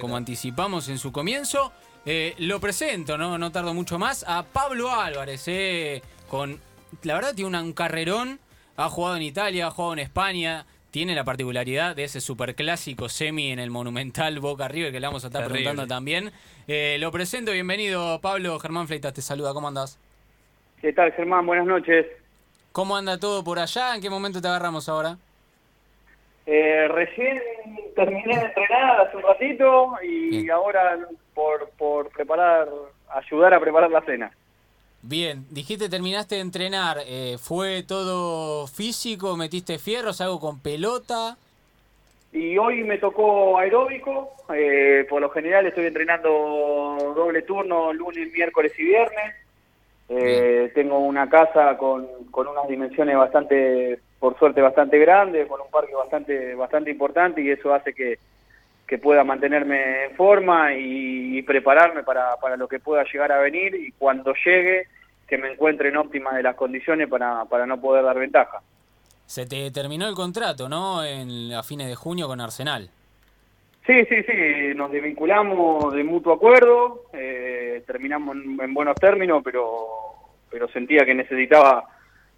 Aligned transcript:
como 0.00 0.16
anticipamos 0.16 0.88
en 0.88 0.98
su 0.98 1.12
comienzo. 1.12 1.72
Eh, 2.06 2.34
lo 2.38 2.60
presento, 2.60 3.18
¿no? 3.18 3.36
no 3.36 3.52
tardo 3.52 3.74
mucho 3.74 3.98
más, 3.98 4.24
a 4.26 4.42
Pablo 4.42 4.90
Álvarez, 4.90 5.46
eh, 5.48 6.02
con, 6.28 6.58
la 7.02 7.14
verdad 7.14 7.34
tiene 7.34 7.60
un 7.60 7.74
carrerón, 7.74 8.40
ha 8.76 8.88
jugado 8.88 9.16
en 9.16 9.22
Italia, 9.22 9.66
ha 9.66 9.70
jugado 9.70 9.92
en 9.92 9.98
España, 9.98 10.64
tiene 10.90 11.14
la 11.14 11.24
particularidad 11.24 11.94
de 11.94 12.04
ese 12.04 12.22
superclásico 12.22 13.10
semi 13.10 13.52
en 13.52 13.58
el 13.58 13.70
Monumental 13.70 14.40
Boca 14.40 14.66
River 14.66 14.92
que 14.92 15.00
le 15.00 15.06
vamos 15.06 15.24
a 15.24 15.26
estar 15.26 15.46
preguntando 15.46 15.86
también. 15.86 16.32
Eh, 16.66 16.96
lo 16.98 17.12
presento, 17.12 17.52
bienvenido 17.52 18.18
Pablo, 18.22 18.58
Germán 18.58 18.86
Fleitas 18.86 19.12
te 19.12 19.20
saluda, 19.20 19.52
¿cómo 19.52 19.68
andás? 19.68 19.98
¿Qué 20.80 20.94
tal 20.94 21.12
Germán? 21.12 21.44
Buenas 21.44 21.66
noches. 21.66 22.06
¿Cómo 22.72 22.96
anda 22.96 23.18
todo 23.18 23.44
por 23.44 23.58
allá? 23.58 23.94
¿En 23.94 24.00
qué 24.00 24.08
momento 24.08 24.40
te 24.40 24.48
agarramos 24.48 24.88
ahora? 24.88 25.18
Eh, 26.52 26.88
recién 26.88 27.40
terminé 27.94 28.36
de 28.36 28.46
entrenar 28.46 29.02
hace 29.02 29.16
un 29.16 29.22
ratito 29.22 29.92
y 30.02 30.50
ahora 30.50 30.98
por, 31.32 31.70
por 31.78 32.08
preparar, 32.08 32.68
ayudar 33.08 33.54
a 33.54 33.60
preparar 33.60 33.88
la 33.88 34.00
cena. 34.00 34.32
Bien, 35.00 35.46
dijiste 35.48 35.88
terminaste 35.88 36.34
de 36.34 36.40
entrenar, 36.40 36.98
eh, 37.06 37.36
¿fue 37.38 37.84
todo 37.84 38.66
físico? 38.66 39.36
¿Metiste 39.36 39.78
fierros, 39.78 40.20
algo 40.20 40.40
con 40.40 40.58
pelota? 40.58 41.36
Y 42.32 42.58
hoy 42.58 42.82
me 42.82 42.98
tocó 42.98 43.56
aeróbico, 43.56 44.30
eh, 44.52 45.06
por 45.08 45.22
lo 45.22 45.30
general 45.30 45.66
estoy 45.66 45.86
entrenando 45.86 46.28
doble 47.14 47.42
turno 47.42 47.92
lunes, 47.92 48.32
miércoles 48.32 48.72
y 48.76 48.82
viernes. 48.86 49.36
Eh, 50.08 50.72
tengo 50.74 50.98
una 50.98 51.30
casa 51.30 51.76
con, 51.76 52.08
con 52.32 52.48
unas 52.48 52.66
dimensiones 52.66 53.16
bastante 53.16 54.00
por 54.20 54.38
suerte 54.38 54.60
bastante 54.60 54.98
grande, 54.98 55.48
con 55.48 55.60
un 55.62 55.70
parque 55.70 55.94
bastante 55.94 56.54
bastante 56.54 56.90
importante 56.90 57.40
y 57.40 57.50
eso 57.50 57.74
hace 57.74 57.92
que, 57.92 58.18
pueda 59.00 59.22
mantenerme 59.22 60.06
en 60.06 60.16
forma 60.16 60.74
y, 60.74 61.40
prepararme 61.42 62.02
para, 62.02 62.36
para, 62.36 62.56
lo 62.56 62.66
que 62.66 62.80
pueda 62.80 63.04
llegar 63.04 63.30
a 63.30 63.38
venir 63.38 63.72
y 63.74 63.92
cuando 63.92 64.34
llegue 64.44 64.88
que 65.28 65.38
me 65.38 65.50
encuentre 65.52 65.90
en 65.90 65.96
óptimas 65.96 66.34
de 66.34 66.42
las 66.42 66.56
condiciones 66.56 67.08
para, 67.08 67.44
para 67.44 67.66
no 67.66 67.80
poder 67.80 68.04
dar 68.04 68.18
ventaja. 68.18 68.58
Se 69.26 69.46
te 69.46 69.70
terminó 69.70 70.08
el 70.08 70.16
contrato, 70.16 70.68
¿no? 70.68 71.04
En, 71.04 71.52
a 71.52 71.62
fines 71.62 71.86
de 71.86 71.94
junio 71.94 72.26
con 72.26 72.40
Arsenal. 72.40 72.90
Sí, 73.86 74.04
sí, 74.06 74.24
sí, 74.24 74.74
nos 74.74 74.90
desvinculamos 74.90 75.94
de 75.94 76.02
mutuo 76.02 76.34
acuerdo, 76.34 77.04
eh, 77.12 77.84
terminamos 77.86 78.36
en, 78.36 78.60
en, 78.60 78.74
buenos 78.74 78.96
términos, 78.96 79.40
pero, 79.44 79.86
pero 80.50 80.68
sentía 80.68 81.04
que 81.04 81.14
necesitaba 81.14 81.84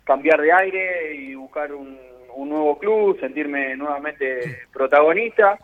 cambiar 0.04 0.40
de 0.40 0.52
aire 0.52 1.14
y 1.14 1.34
buscar 1.34 1.72
un, 1.72 1.98
nuevo 2.36 2.78
club, 2.78 3.20
sentirme 3.20 3.76
nuevamente 3.76 4.66
protagonista. 4.72 5.58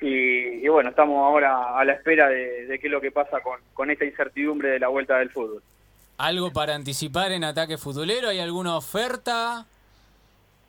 Y, 0.00 0.66
bueno, 0.68 0.90
estamos 0.90 1.24
ahora 1.24 1.78
a 1.78 1.84
la 1.84 1.94
espera 1.94 2.28
de, 2.28 2.78
qué 2.80 2.86
es 2.86 2.90
lo 2.90 3.00
que 3.00 3.10
pasa 3.10 3.40
con, 3.40 3.60
con 3.72 3.90
esta 3.90 4.04
incertidumbre 4.04 4.70
de 4.70 4.78
la 4.80 4.88
vuelta 4.88 5.18
del 5.18 5.30
fútbol. 5.30 5.62
¿Algo 6.18 6.50
para 6.52 6.74
anticipar 6.74 7.32
en 7.32 7.44
ataque 7.44 7.76
futbolero? 7.76 8.28
¿Hay 8.28 8.40
alguna 8.40 8.76
oferta? 8.76 9.66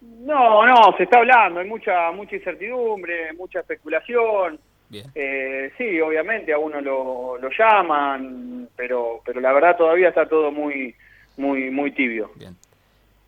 No, 0.01 0.65
no, 0.65 0.95
se 0.97 1.03
está 1.03 1.19
hablando, 1.19 1.59
hay 1.59 1.67
mucha 1.67 2.11
mucha 2.11 2.35
incertidumbre, 2.35 3.33
mucha 3.33 3.59
especulación. 3.59 4.59
Eh, 4.91 5.71
sí, 5.77 5.99
obviamente 5.99 6.53
a 6.53 6.57
uno 6.57 6.79
lo, 6.79 7.37
lo 7.37 7.49
llaman, 7.49 8.69
pero 8.75 9.21
pero 9.25 9.41
la 9.41 9.51
verdad 9.51 9.75
todavía 9.75 10.09
está 10.09 10.27
todo 10.27 10.51
muy 10.51 10.95
muy 11.35 11.69
muy 11.71 11.91
tibio. 11.91 12.31
Bien. 12.35 12.55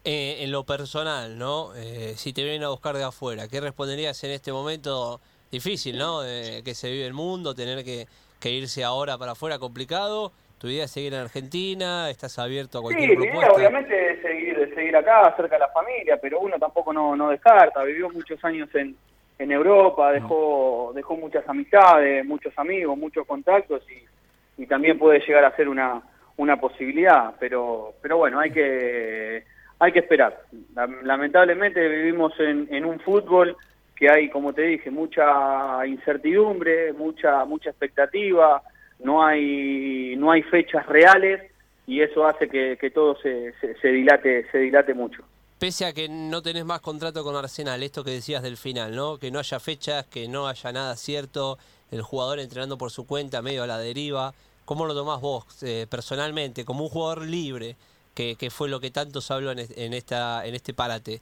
Eh, 0.05 0.37
en 0.43 0.51
lo 0.51 0.63
personal, 0.63 1.37
¿no? 1.37 1.75
Eh, 1.75 2.13
si 2.15 2.31
te 2.31 2.41
vienen 2.41 2.63
a 2.63 2.69
buscar 2.69 2.95
de 2.95 3.03
afuera, 3.03 3.49
¿qué 3.49 3.59
responderías 3.59 4.23
en 4.23 4.31
este 4.31 4.53
momento 4.53 5.19
difícil, 5.51 5.97
¿no? 5.97 6.21
que 6.21 6.73
se 6.73 6.89
vive 6.89 7.05
el 7.05 7.13
mundo, 7.13 7.53
tener 7.53 7.83
que, 7.83 8.07
irse 8.49 8.83
ahora 8.83 9.17
para 9.17 9.33
afuera, 9.33 9.59
complicado. 9.59 10.31
¿Tu 10.57 10.67
idea 10.67 10.85
es 10.85 10.91
seguir 10.91 11.13
en 11.13 11.21
Argentina? 11.21 12.09
¿Estás 12.09 12.39
abierto 12.39 12.79
a 12.79 12.81
cualquier 12.81 13.09
sí, 13.09 13.15
propuesta? 13.15 13.45
Sí, 13.45 13.55
obviamente 13.55 14.13
es 14.13 14.21
seguir, 14.21 14.73
seguir 14.75 14.95
acá, 14.95 15.33
cerca 15.35 15.55
de 15.55 15.59
la 15.59 15.69
familia, 15.69 16.17
pero 16.21 16.39
uno 16.39 16.57
tampoco 16.57 16.93
no, 16.93 17.15
no 17.15 17.29
descarta. 17.29 17.83
Vivió 17.83 18.09
muchos 18.09 18.43
años 18.45 18.69
en, 18.75 18.95
en 19.37 19.51
Europa, 19.51 20.11
dejó, 20.11 20.91
dejó 20.93 21.15
muchas 21.15 21.47
amistades, 21.47 22.25
muchos 22.25 22.53
amigos, 22.57 22.97
muchos 22.97 23.25
contactos 23.25 23.83
y, 23.89 24.63
y 24.63 24.65
también 24.65 24.99
puede 24.99 25.19
llegar 25.19 25.45
a 25.45 25.55
ser 25.55 25.69
una, 25.69 26.01
una 26.37 26.59
posibilidad. 26.59 27.33
Pero, 27.39 27.93
pero 28.01 28.17
bueno, 28.17 28.39
hay 28.39 28.51
que 28.51 29.43
hay 29.79 29.91
que 29.91 29.99
esperar. 29.99 30.43
Lamentablemente 31.03 31.87
vivimos 31.87 32.33
en, 32.39 32.85
un 32.85 32.99
fútbol 32.99 33.55
que 33.95 34.09
hay, 34.09 34.29
como 34.29 34.53
te 34.53 34.63
dije, 34.63 34.91
mucha 34.91 35.85
incertidumbre, 35.85 36.93
mucha 36.93 37.45
mucha 37.45 37.69
expectativa, 37.69 38.61
no 38.99 39.25
hay 39.25 40.15
no 40.17 40.31
hay 40.31 40.43
fechas 40.43 40.85
reales 40.85 41.51
y 41.87 42.01
eso 42.01 42.27
hace 42.27 42.47
que, 42.47 42.91
todo 42.93 43.17
se, 43.21 43.53
se, 43.81 43.87
dilate 43.87 44.45
se 44.51 44.59
dilate 44.59 44.93
mucho. 44.93 45.23
Pese 45.57 45.85
a 45.85 45.93
que 45.93 46.07
no 46.07 46.41
tenés 46.41 46.63
más 46.63 46.81
contrato 46.81 47.23
con 47.23 47.35
Arsenal, 47.35 47.81
esto 47.81 48.03
que 48.03 48.11
decías 48.11 48.43
del 48.43 48.57
final, 48.57 48.95
¿no? 48.95 49.17
Que 49.17 49.31
no 49.31 49.39
haya 49.39 49.59
fechas, 49.59 50.05
que 50.05 50.27
no 50.27 50.47
haya 50.47 50.71
nada 50.71 50.95
cierto, 50.95 51.57
el 51.91 52.01
jugador 52.01 52.39
entrenando 52.39 52.77
por 52.77 52.91
su 52.91 53.05
cuenta, 53.05 53.41
medio 53.41 53.63
a 53.63 53.67
la 53.67 53.77
deriva. 53.77 54.33
¿Cómo 54.63 54.85
lo 54.85 54.93
tomás 54.93 55.19
vos 55.19 55.45
eh, 55.63 55.87
personalmente, 55.89 56.63
como 56.63 56.83
un 56.83 56.89
jugador 56.89 57.25
libre? 57.25 57.75
Que, 58.13 58.49
fue 58.49 58.69
lo 58.69 58.79
que 58.79 58.91
tanto 58.91 59.21
se 59.21 59.33
habló 59.33 59.51
en, 59.51 59.93
esta, 59.93 60.45
en 60.45 60.55
este 60.55 60.73
parate. 60.73 61.21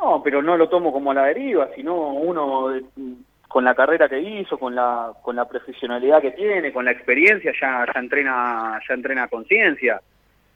No, 0.00 0.22
pero 0.22 0.42
no 0.42 0.56
lo 0.56 0.68
tomo 0.68 0.92
como 0.92 1.12
la 1.12 1.24
deriva, 1.24 1.68
sino 1.74 1.94
uno 2.12 2.72
con 3.48 3.64
la 3.64 3.74
carrera 3.74 4.08
que 4.08 4.20
hizo, 4.20 4.58
con 4.58 4.74
la, 4.74 5.12
con 5.22 5.34
la 5.34 5.48
profesionalidad 5.48 6.20
que 6.20 6.32
tiene, 6.32 6.72
con 6.72 6.84
la 6.84 6.92
experiencia, 6.92 7.52
ya, 7.58 7.86
ya 7.92 7.98
entrena, 7.98 8.78
ya 8.86 8.94
entrena 8.94 9.28
conciencia. 9.28 10.00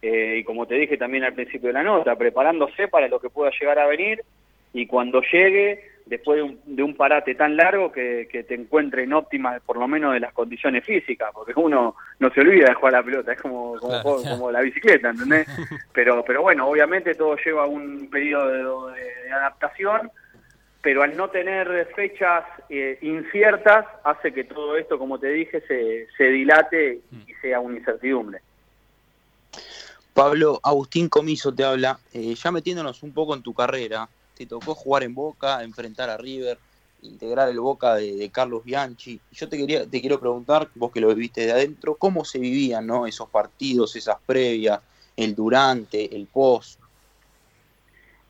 Eh, 0.03 0.39
y 0.41 0.45
como 0.45 0.67
te 0.67 0.75
dije 0.75 0.97
también 0.97 1.25
al 1.25 1.33
principio 1.33 1.69
de 1.69 1.75
la 1.75 1.83
nota, 1.83 2.17
preparándose 2.17 2.89
para 2.89 3.09
lo 3.09 3.21
que 3.21 3.31
pueda 3.31 3.51
llegar 3.59 3.79
a 3.79 3.87
venir 3.87 4.23
y 4.75 4.87
cuando 4.87 5.23
llegue 5.23 5.92
después 6.07 6.37
de 6.37 6.43
un, 6.43 6.61
de 6.65 6.83
un 6.83 6.95
parate 6.95 7.35
tan 7.35 7.57
largo 7.57 7.93
que, 7.93 8.29
que, 8.31 8.43
te 8.43 8.55
encuentre 8.55 9.05
en 9.05 9.13
óptimas, 9.13 9.61
por 9.63 9.77
lo 9.77 9.87
menos 9.89 10.13
de 10.13 10.21
las 10.21 10.33
condiciones 10.33 10.85
físicas, 10.85 11.31
porque 11.33 11.53
uno 11.57 11.97
no 12.19 12.31
se 12.31 12.41
olvida 12.41 12.69
de 12.69 12.75
jugar 12.75 12.93
la 12.95 13.03
pelota, 13.03 13.33
es 13.33 13.41
como, 13.41 13.79
como, 13.79 14.51
la 14.51 14.61
bicicleta, 14.61 15.11
¿entendés? 15.11 15.47
Pero, 15.93 16.25
pero 16.25 16.43
bueno, 16.43 16.67
obviamente 16.67 17.15
todo 17.15 17.37
lleva 17.37 17.67
un 17.67 18.09
periodo 18.11 18.89
de, 18.89 19.31
adaptación, 19.31 20.11
pero 20.81 21.03
al 21.03 21.17
no 21.17 21.29
tener 21.29 21.89
fechas 21.95 22.45
eh, 22.69 22.99
inciertas, 23.03 23.87
hace 24.05 24.33
que 24.33 24.45
todo 24.45 24.77
esto, 24.77 24.99
como 24.99 25.19
te 25.19 25.29
dije, 25.29 25.61
se, 25.63 26.07
se 26.17 26.25
dilate 26.25 27.01
y 27.27 27.33
sea 27.41 27.61
una 27.61 27.79
incertidumbre. 27.79 28.41
Pablo, 30.15 30.61
Agustín 30.63 31.09
Comiso 31.09 31.55
te 31.55 31.65
habla, 31.65 31.99
eh, 32.13 32.35
ya 32.35 32.53
metiéndonos 32.53 33.03
un 33.03 33.13
poco 33.13 33.35
en 33.35 33.43
tu 33.43 33.55
carrera, 33.55 34.09
tocó 34.47 34.75
jugar 34.75 35.03
en 35.03 35.15
Boca, 35.15 35.63
enfrentar 35.63 36.11
a 36.11 36.17
River, 36.17 36.59
integrar 37.03 37.49
el 37.49 37.61
Boca 37.61 37.97
de, 37.97 38.31
Carlos 38.31 38.65
Bianchi. 38.65 39.21
Yo 39.33 39.49
te 39.49 39.59
quería, 39.59 39.87
te 39.87 40.01
quiero 40.01 40.19
preguntar, 40.21 40.69
vos 40.75 40.93
que 40.93 41.01
lo 41.01 41.09
viviste 41.09 41.47
de 41.47 41.53
adentro, 41.53 41.97
cómo 41.97 42.25
se 42.25 42.39
vivían 42.39 42.87
¿no? 42.87 43.07
esos 43.07 43.29
partidos, 43.29 43.97
esas 43.97 44.17
previas, 44.25 44.81
el 45.17 45.35
durante, 45.35 46.15
el 46.15 46.27
post. 46.27 46.81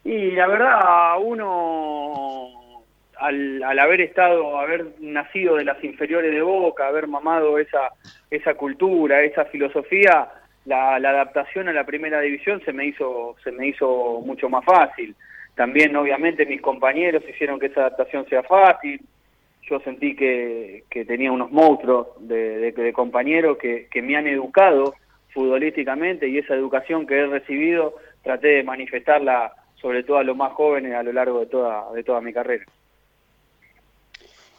Y 0.04 0.32
la 0.32 0.48
verdad, 0.48 1.14
uno 1.20 2.82
al, 3.18 3.62
al, 3.62 3.78
haber 3.78 4.00
estado, 4.00 4.58
haber 4.58 4.94
nacido 4.98 5.56
de 5.56 5.64
las 5.64 5.82
inferiores 5.84 6.32
de 6.32 6.42
Boca, 6.42 6.88
haber 6.88 7.06
mamado 7.06 7.58
esa, 7.58 7.90
esa 8.30 8.54
cultura, 8.54 9.22
esa 9.22 9.44
filosofía, 9.44 10.28
la, 10.64 10.98
la 10.98 11.10
adaptación 11.10 11.68
a 11.68 11.72
la 11.72 11.84
primera 11.84 12.20
división 12.20 12.60
se 12.64 12.72
me 12.72 12.86
hizo, 12.86 13.36
se 13.44 13.52
me 13.52 13.68
hizo 13.68 14.20
mucho 14.24 14.48
más 14.48 14.64
fácil. 14.64 15.14
También, 15.54 15.94
obviamente, 15.96 16.46
mis 16.46 16.60
compañeros 16.60 17.22
hicieron 17.28 17.60
que 17.60 17.66
esa 17.66 17.80
adaptación 17.80 18.26
sea 18.28 18.42
fácil. 18.42 19.00
Yo 19.68 19.80
sentí 19.80 20.16
que, 20.16 20.84
tenía 21.06 21.30
unos 21.30 21.50
monstruos 21.50 22.08
de, 22.20 22.92
compañeros 22.94 23.58
que, 23.58 24.02
me 24.02 24.16
han 24.16 24.26
educado 24.26 24.94
futbolísticamente 25.30 26.28
y 26.28 26.38
esa 26.38 26.54
educación 26.54 27.06
que 27.06 27.18
he 27.18 27.26
recibido 27.26 27.94
traté 28.22 28.48
de 28.48 28.64
manifestarla 28.64 29.52
sobre 29.80 30.04
todo 30.04 30.18
a 30.18 30.24
los 30.24 30.36
más 30.36 30.52
jóvenes 30.52 30.94
a 30.94 31.02
lo 31.02 31.12
largo 31.12 31.40
de 31.40 31.46
toda, 31.46 31.90
de 31.92 32.04
toda 32.04 32.20
mi 32.20 32.32
carrera. 32.32 32.64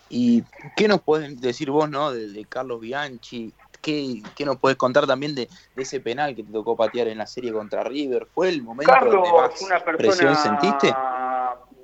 ¿Y 0.10 0.44
qué 0.76 0.88
nos 0.88 1.02
pueden 1.02 1.40
decir 1.40 1.72
vos, 1.72 1.90
no, 1.90 2.12
de 2.12 2.46
Carlos 2.46 2.82
Bianchi? 2.82 3.52
¿Qué, 3.84 4.46
nos 4.46 4.58
puedes 4.58 4.78
contar 4.78 5.06
también 5.06 5.36
de, 5.36 5.50
ese 5.76 6.00
penal 6.00 6.34
que 6.34 6.44
te 6.44 6.54
tocó 6.54 6.78
patear 6.78 7.10
en 7.10 7.18
la 7.18 7.28
serie 7.28 7.52
contra 7.52 7.84
River? 7.84 8.28
¿Fue 8.34 8.48
el 8.48 8.64
momento 8.64 8.94
Carlos, 8.94 9.30
más 9.34 9.62
una 9.62 9.80
persona 9.82 10.36
sentiste? 10.36 10.88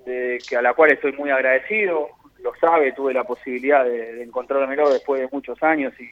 De, 0.05 0.37
que 0.47 0.55
a 0.55 0.61
la 0.61 0.73
cual 0.73 0.91
estoy 0.91 1.11
muy 1.11 1.29
agradecido, 1.29 2.07
lo 2.41 2.53
sabe, 2.55 2.93
tuve 2.93 3.13
la 3.13 3.25
posibilidad 3.25 3.83
de, 3.83 4.13
de 4.13 4.23
encontrármelo 4.23 4.89
después 4.89 5.19
de 5.19 5.27
muchos 5.29 5.61
años 5.61 5.93
y, 5.99 6.09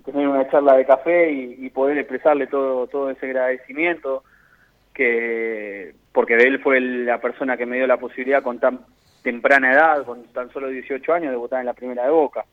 tener 0.00 0.26
una 0.26 0.48
charla 0.50 0.74
de 0.74 0.86
café 0.86 1.30
y, 1.30 1.68
poder 1.70 1.98
expresarle 1.98 2.46
todo, 2.46 2.86
todo 2.86 3.10
ese 3.10 3.26
agradecimiento, 3.26 4.24
que 4.94 5.94
porque 6.12 6.34
él 6.34 6.60
fue 6.60 6.80
la 6.80 7.20
persona 7.20 7.56
que 7.56 7.66
me 7.66 7.76
dio 7.76 7.86
la 7.86 7.98
posibilidad 7.98 8.42
con 8.42 8.58
tan 8.58 8.80
temprana 9.22 9.72
edad, 9.72 10.04
con 10.04 10.24
tan 10.32 10.50
solo 10.50 10.68
18 10.68 11.12
años, 11.12 11.30
de 11.30 11.36
votar 11.36 11.60
en 11.60 11.66
la 11.66 11.74
primera 11.74 12.04
de 12.04 12.10
Boca. 12.10 12.44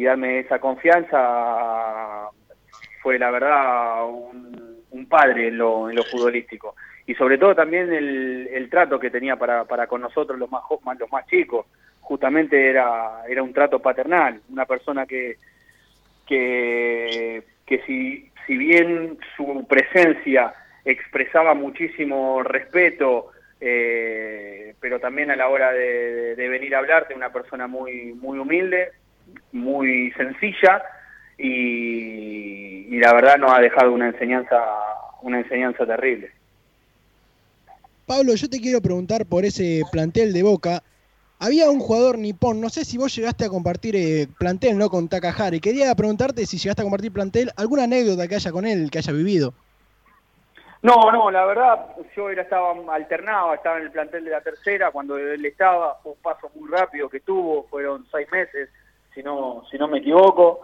Y 0.00 0.04
darme 0.04 0.38
esa 0.38 0.58
confianza 0.58 2.30
fue 3.02 3.18
la 3.18 3.30
verdad 3.30 4.06
un, 4.06 5.06
padre 5.06 5.48
en 5.48 5.58
lo, 5.58 5.90
en 5.90 5.96
lo 5.96 6.04
futbolístico. 6.04 6.74
Y 7.04 7.14
sobre 7.16 7.36
todo 7.36 7.54
también 7.54 7.92
el, 7.92 8.48
el 8.50 8.70
trato 8.70 8.98
que 8.98 9.10
tenía 9.10 9.36
para, 9.36 9.64
para 9.64 9.86
con 9.86 10.00
nosotros 10.00 10.38
los 10.38 10.50
más 10.50 10.62
los 10.98 11.12
más 11.12 11.26
chicos. 11.26 11.66
Justamente 12.00 12.70
era 12.70 13.24
era 13.28 13.42
un 13.42 13.52
trato 13.52 13.80
paternal 13.80 14.40
una 14.48 14.64
persona 14.64 15.04
que 15.04 15.36
que, 16.26 17.42
que 17.66 17.82
si, 17.82 18.30
si 18.46 18.56
bien 18.56 19.18
su 19.36 19.66
presencia 19.68 20.54
expresaba 20.84 21.52
muchísimo 21.52 22.42
respeto 22.42 23.32
eh, 23.60 24.74
pero 24.80 24.98
también 24.98 25.30
a 25.30 25.36
la 25.36 25.48
hora 25.48 25.72
de, 25.72 26.34
venir 26.48 26.74
a 26.74 26.78
hablarte, 26.78 27.14
una 27.14 27.30
persona 27.30 27.66
muy, 27.66 28.14
muy 28.14 28.38
humilde, 28.38 28.92
muy 29.52 30.12
sencilla 30.12 30.82
y, 31.38 32.98
la 32.98 33.14
verdad 33.14 33.38
nos 33.38 33.52
ha 33.52 33.60
dejado 33.60 33.92
una 33.92 34.08
enseñanza, 34.08 34.56
una 35.22 35.38
enseñanza 35.38 35.86
terrible. 35.86 36.30
Pablo, 38.06 38.34
yo 38.34 38.48
te 38.48 38.60
quiero 38.60 38.80
preguntar 38.80 39.24
por 39.24 39.44
ese 39.44 39.82
plantel 39.90 40.32
de 40.32 40.42
Boca. 40.42 40.82
Había 41.38 41.70
un 41.70 41.80
jugador 41.80 42.18
nipón, 42.18 42.60
no 42.60 42.68
sé 42.68 42.84
si 42.84 42.98
vos 42.98 43.14
llegaste 43.16 43.46
a 43.46 43.48
compartir 43.48 43.96
eh, 43.96 44.28
plantel 44.38 44.76
¿no? 44.76 44.90
con 44.90 45.08
Takahari. 45.08 45.60
Quería 45.60 45.94
preguntarte 45.94 46.44
si 46.44 46.58
llegaste 46.58 46.82
a 46.82 46.84
compartir 46.84 47.12
plantel, 47.12 47.50
alguna 47.56 47.84
anécdota 47.84 48.28
que 48.28 48.34
haya 48.34 48.52
con 48.52 48.66
él, 48.66 48.90
que 48.90 48.98
haya 48.98 49.12
vivido. 49.12 49.54
No, 50.82 51.12
no, 51.12 51.30
la 51.30 51.44
verdad, 51.44 51.86
yo 52.16 52.30
era, 52.30 52.42
estaba 52.42 52.72
alternado, 52.94 53.52
estaba 53.52 53.76
en 53.76 53.84
el 53.84 53.90
plantel 53.90 54.24
de 54.24 54.30
la 54.30 54.40
tercera, 54.40 54.90
cuando 54.90 55.18
él 55.18 55.44
estaba, 55.44 55.96
fue 56.02 56.12
un 56.12 56.18
paso 56.18 56.50
muy 56.54 56.70
rápido 56.70 57.08
que 57.08 57.20
tuvo, 57.20 57.64
fueron 57.64 58.06
seis 58.10 58.26
meses, 58.32 58.70
si 59.14 59.22
no, 59.22 59.64
si 59.70 59.78
no 59.78 59.88
me 59.88 59.98
equivoco, 59.98 60.60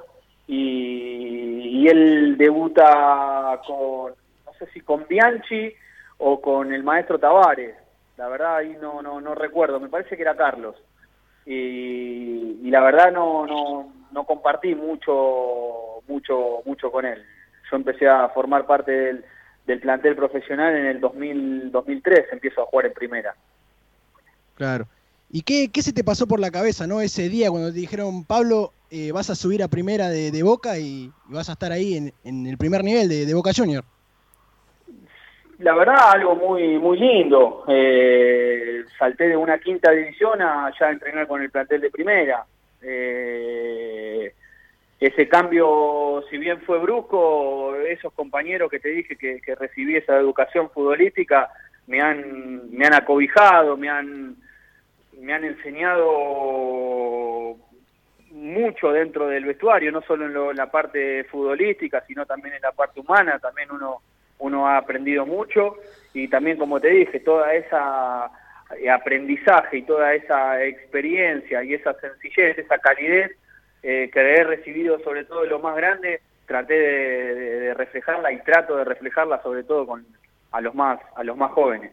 y, 0.47 1.87
él 1.89 2.37
debuta 2.37 3.61
con, 3.65 4.13
no 4.45 4.53
sé 4.59 4.67
si 4.73 4.81
con 4.81 5.07
Bianchi 5.07 5.73
o 6.19 6.41
con 6.41 6.73
el 6.73 6.83
maestro 6.83 7.19
Tavares, 7.19 7.77
la 8.17 8.29
verdad 8.29 8.57
ahí 8.57 8.77
no, 8.81 9.03
no, 9.03 9.21
no 9.21 9.37
recuerdo, 9.37 9.79
me 9.79 9.89
parece 9.89 10.17
que 10.17 10.23
era 10.23 10.37
Carlos, 10.37 10.75
y, 11.45 12.59
y 12.63 12.71
la 12.71 12.81
verdad 12.81 13.13
no, 13.13 13.47
no, 13.47 13.93
no 14.11 14.25
compartí 14.25 14.75
mucho, 14.75 16.03
mucho, 16.09 16.63
mucho 16.65 16.91
con 16.91 17.05
él. 17.05 17.25
Yo 17.71 17.77
empecé 17.77 18.09
a 18.09 18.29
formar 18.31 18.67
parte 18.67 18.91
del 18.91 19.25
del 19.67 19.81
plantel 19.81 20.15
profesional 20.15 20.75
en 20.77 20.87
el 20.87 21.01
2000, 21.01 21.73
2003, 21.73 22.33
empiezo 22.33 22.63
a 22.63 22.67
jugar 22.67 22.87
en 22.87 22.93
primera. 22.93 23.35
Claro. 24.55 24.87
¿Y 25.31 25.43
qué, 25.43 25.71
qué 25.73 25.83
se 25.83 25.93
te 25.93 26.05
pasó 26.05 26.27
por 26.27 26.41
la 26.41 26.51
cabeza, 26.51 26.87
no? 26.87 27.01
Ese 27.01 27.29
día 27.29 27.51
cuando 27.51 27.73
te 27.73 27.79
dijeron, 27.79 28.25
Pablo, 28.25 28.73
eh, 28.91 29.11
vas 29.13 29.29
a 29.31 29.35
subir 29.35 29.63
a 29.63 29.69
primera 29.69 30.09
de, 30.09 30.43
Boca 30.43 30.79
y, 30.79 31.11
vas 31.27 31.49
a 31.49 31.53
estar 31.53 31.73
ahí 31.73 31.97
en, 31.97 32.13
en 32.25 32.47
el 32.47 32.57
primer 32.57 32.85
nivel 32.85 33.09
de, 33.09 33.35
Boca 33.35 33.51
Junior. 33.55 33.85
La 35.59 35.75
verdad, 35.75 36.13
algo 36.13 36.37
muy 36.37 36.79
muy 36.79 36.99
lindo. 36.99 37.65
Eh, 37.67 38.85
salté 38.99 39.29
de 39.29 39.37
una 39.37 39.59
quinta 39.59 39.91
división 39.91 40.41
a 40.43 40.71
ya 40.79 40.91
entrenar 40.91 41.27
con 41.27 41.43
el 41.43 41.51
plantel 41.51 41.81
de 41.81 41.91
primera. 41.91 42.45
Eh, 42.83 44.33
ese 45.01 45.29
cambio, 45.29 46.23
si 46.31 46.39
bien 46.39 46.61
fue 46.63 46.79
brusco, 46.79 47.75
esos 47.77 48.13
compañeros 48.13 48.71
que 48.71 48.81
te 48.81 48.89
dije 48.91 49.17
que, 49.17 49.55
recibí 49.55 49.97
esa 49.97 50.17
educación 50.17 50.71
futbolística 50.71 51.51
me 51.87 52.01
han, 52.01 52.71
me 52.71 52.87
han 52.87 52.95
acobijado, 52.95 53.77
me 53.77 53.89
han, 53.89 54.37
me 55.21 55.33
han 55.33 55.45
enseñado 55.45 56.07
mucho 58.31 58.93
dentro 58.93 59.29
del 59.29 59.45
vestuario, 59.45 59.91
no 59.91 60.03
solo 60.03 60.51
en, 60.51 60.57
la 60.57 60.71
parte 60.71 61.25
futbolística, 61.25 62.05
sino 62.07 62.27
también 62.27 62.55
en 62.55 62.63
la 62.63 62.73
parte 62.73 63.01
humana, 63.01 63.39
también 63.39 63.71
uno, 63.71 64.03
uno 64.39 64.69
ha 64.69 64.77
aprendido 64.77 65.25
mucho 65.25 65.77
y 66.13 66.29
también, 66.29 66.59
como 66.59 66.81
te 66.81 66.89
dije, 66.89 67.21
toda 67.21 67.55
esa 67.55 68.31
eh, 68.79 68.91
aprendizaje 68.91 69.79
y 69.79 69.83
toda 69.83 70.15
esa 70.15 70.63
experiencia 70.65 71.63
y 71.65 71.75
esa 71.75 71.95
sencillez, 71.95 72.59
esa 72.59 72.79
calidez, 72.79 73.33
eh, 73.83 74.11
que 74.13 74.21
he 74.21 74.45
recibido 74.45 74.99
sobre 75.01 75.25
todo 75.25 75.43
de 75.43 75.49
lo 75.49 75.61
más 75.61 75.77
grande, 75.77 76.21
traté 76.47 76.75
de, 76.75 77.75
reflejarla 77.75 78.33
y 78.33 78.43
trato 78.43 78.77
de 78.77 78.85
reflejarla 78.85 79.43
sobre 79.43 79.65
todo 79.65 79.87
con 79.87 80.07
a 80.53 80.61
los 80.61 80.75
más 80.75 80.99
a 81.17 81.25
los 81.25 81.37
más 81.37 81.53
jóvenes. 81.53 81.93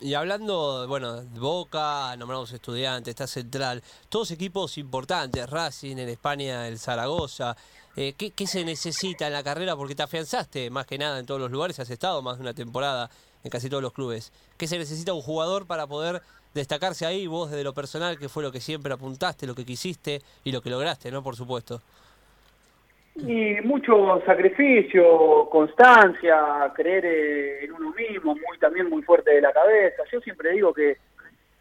Y 0.00 0.14
hablando, 0.14 0.86
bueno, 0.88 1.22
Boca, 1.38 2.16
nombramos 2.16 2.50
estudiantes, 2.52 3.12
está 3.12 3.26
Central, 3.26 3.82
todos 4.08 4.30
equipos 4.30 4.78
importantes, 4.78 5.48
Racing 5.48 5.98
en 5.98 6.08
España, 6.08 6.66
el 6.66 6.78
Zaragoza. 6.78 7.54
Eh, 7.94 8.14
¿qué, 8.16 8.30
¿Qué 8.30 8.46
se 8.46 8.64
necesita 8.64 9.26
en 9.26 9.34
la 9.34 9.42
carrera? 9.42 9.76
Porque 9.76 9.94
te 9.94 10.02
afianzaste 10.02 10.70
más 10.70 10.86
que 10.86 10.96
nada 10.96 11.18
en 11.18 11.26
todos 11.26 11.40
los 11.40 11.50
lugares, 11.50 11.78
has 11.80 11.90
estado 11.90 12.22
más 12.22 12.38
de 12.38 12.42
una 12.42 12.54
temporada 12.54 13.10
en 13.44 13.50
casi 13.50 13.68
todos 13.68 13.82
los 13.82 13.92
clubes. 13.92 14.32
¿Qué 14.56 14.66
se 14.66 14.78
necesita 14.78 15.12
un 15.12 15.20
jugador 15.20 15.66
para 15.66 15.86
poder 15.86 16.22
destacarse 16.54 17.04
ahí, 17.04 17.26
vos 17.26 17.50
desde 17.50 17.64
lo 17.64 17.74
personal, 17.74 18.18
que 18.18 18.28
fue 18.28 18.42
lo 18.42 18.50
que 18.50 18.60
siempre 18.60 18.92
apuntaste, 18.94 19.46
lo 19.46 19.54
que 19.54 19.66
quisiste 19.66 20.22
y 20.44 20.52
lo 20.52 20.62
que 20.62 20.70
lograste, 20.70 21.10
¿no? 21.10 21.22
Por 21.22 21.36
supuesto. 21.36 21.82
Y 23.26 23.60
mucho 23.62 24.22
sacrificio, 24.24 25.48
constancia, 25.50 26.72
creer 26.74 27.04
eh, 27.04 27.64
en 27.64 27.72
uno 27.72 27.92
mismo, 27.92 28.34
muy 28.34 28.58
también 28.58 28.88
muy 28.88 29.02
fuerte 29.02 29.32
de 29.32 29.40
la 29.40 29.52
cabeza. 29.52 30.04
Yo 30.10 30.20
siempre 30.20 30.52
digo 30.52 30.72
que 30.72 30.98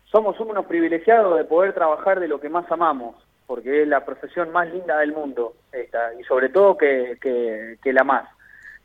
somos 0.05 0.39
unos 0.39 0.65
privilegiados 0.65 1.37
de 1.37 1.45
poder 1.45 1.73
trabajar 1.73 2.19
de 2.19 2.27
lo 2.27 2.39
que 2.39 2.49
más 2.49 2.71
amamos, 2.71 3.15
porque 3.47 3.81
es 3.81 3.87
la 3.87 4.05
profesión 4.05 4.51
más 4.51 4.71
linda 4.71 4.99
del 4.99 5.13
mundo, 5.13 5.55
esta, 5.71 6.13
y 6.19 6.23
sobre 6.23 6.49
todo 6.49 6.77
que, 6.77 7.17
que, 7.19 7.93
la 7.93 8.03
más. 8.03 8.29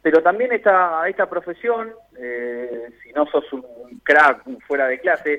Pero 0.00 0.22
también 0.22 0.52
esta, 0.52 1.06
esta 1.08 1.28
profesión, 1.28 1.92
eh, 2.18 2.88
si 3.02 3.12
no 3.12 3.26
sos 3.26 3.52
un 3.52 3.62
crack 4.02 4.42
fuera 4.66 4.86
de 4.88 4.98
clase, 4.98 5.38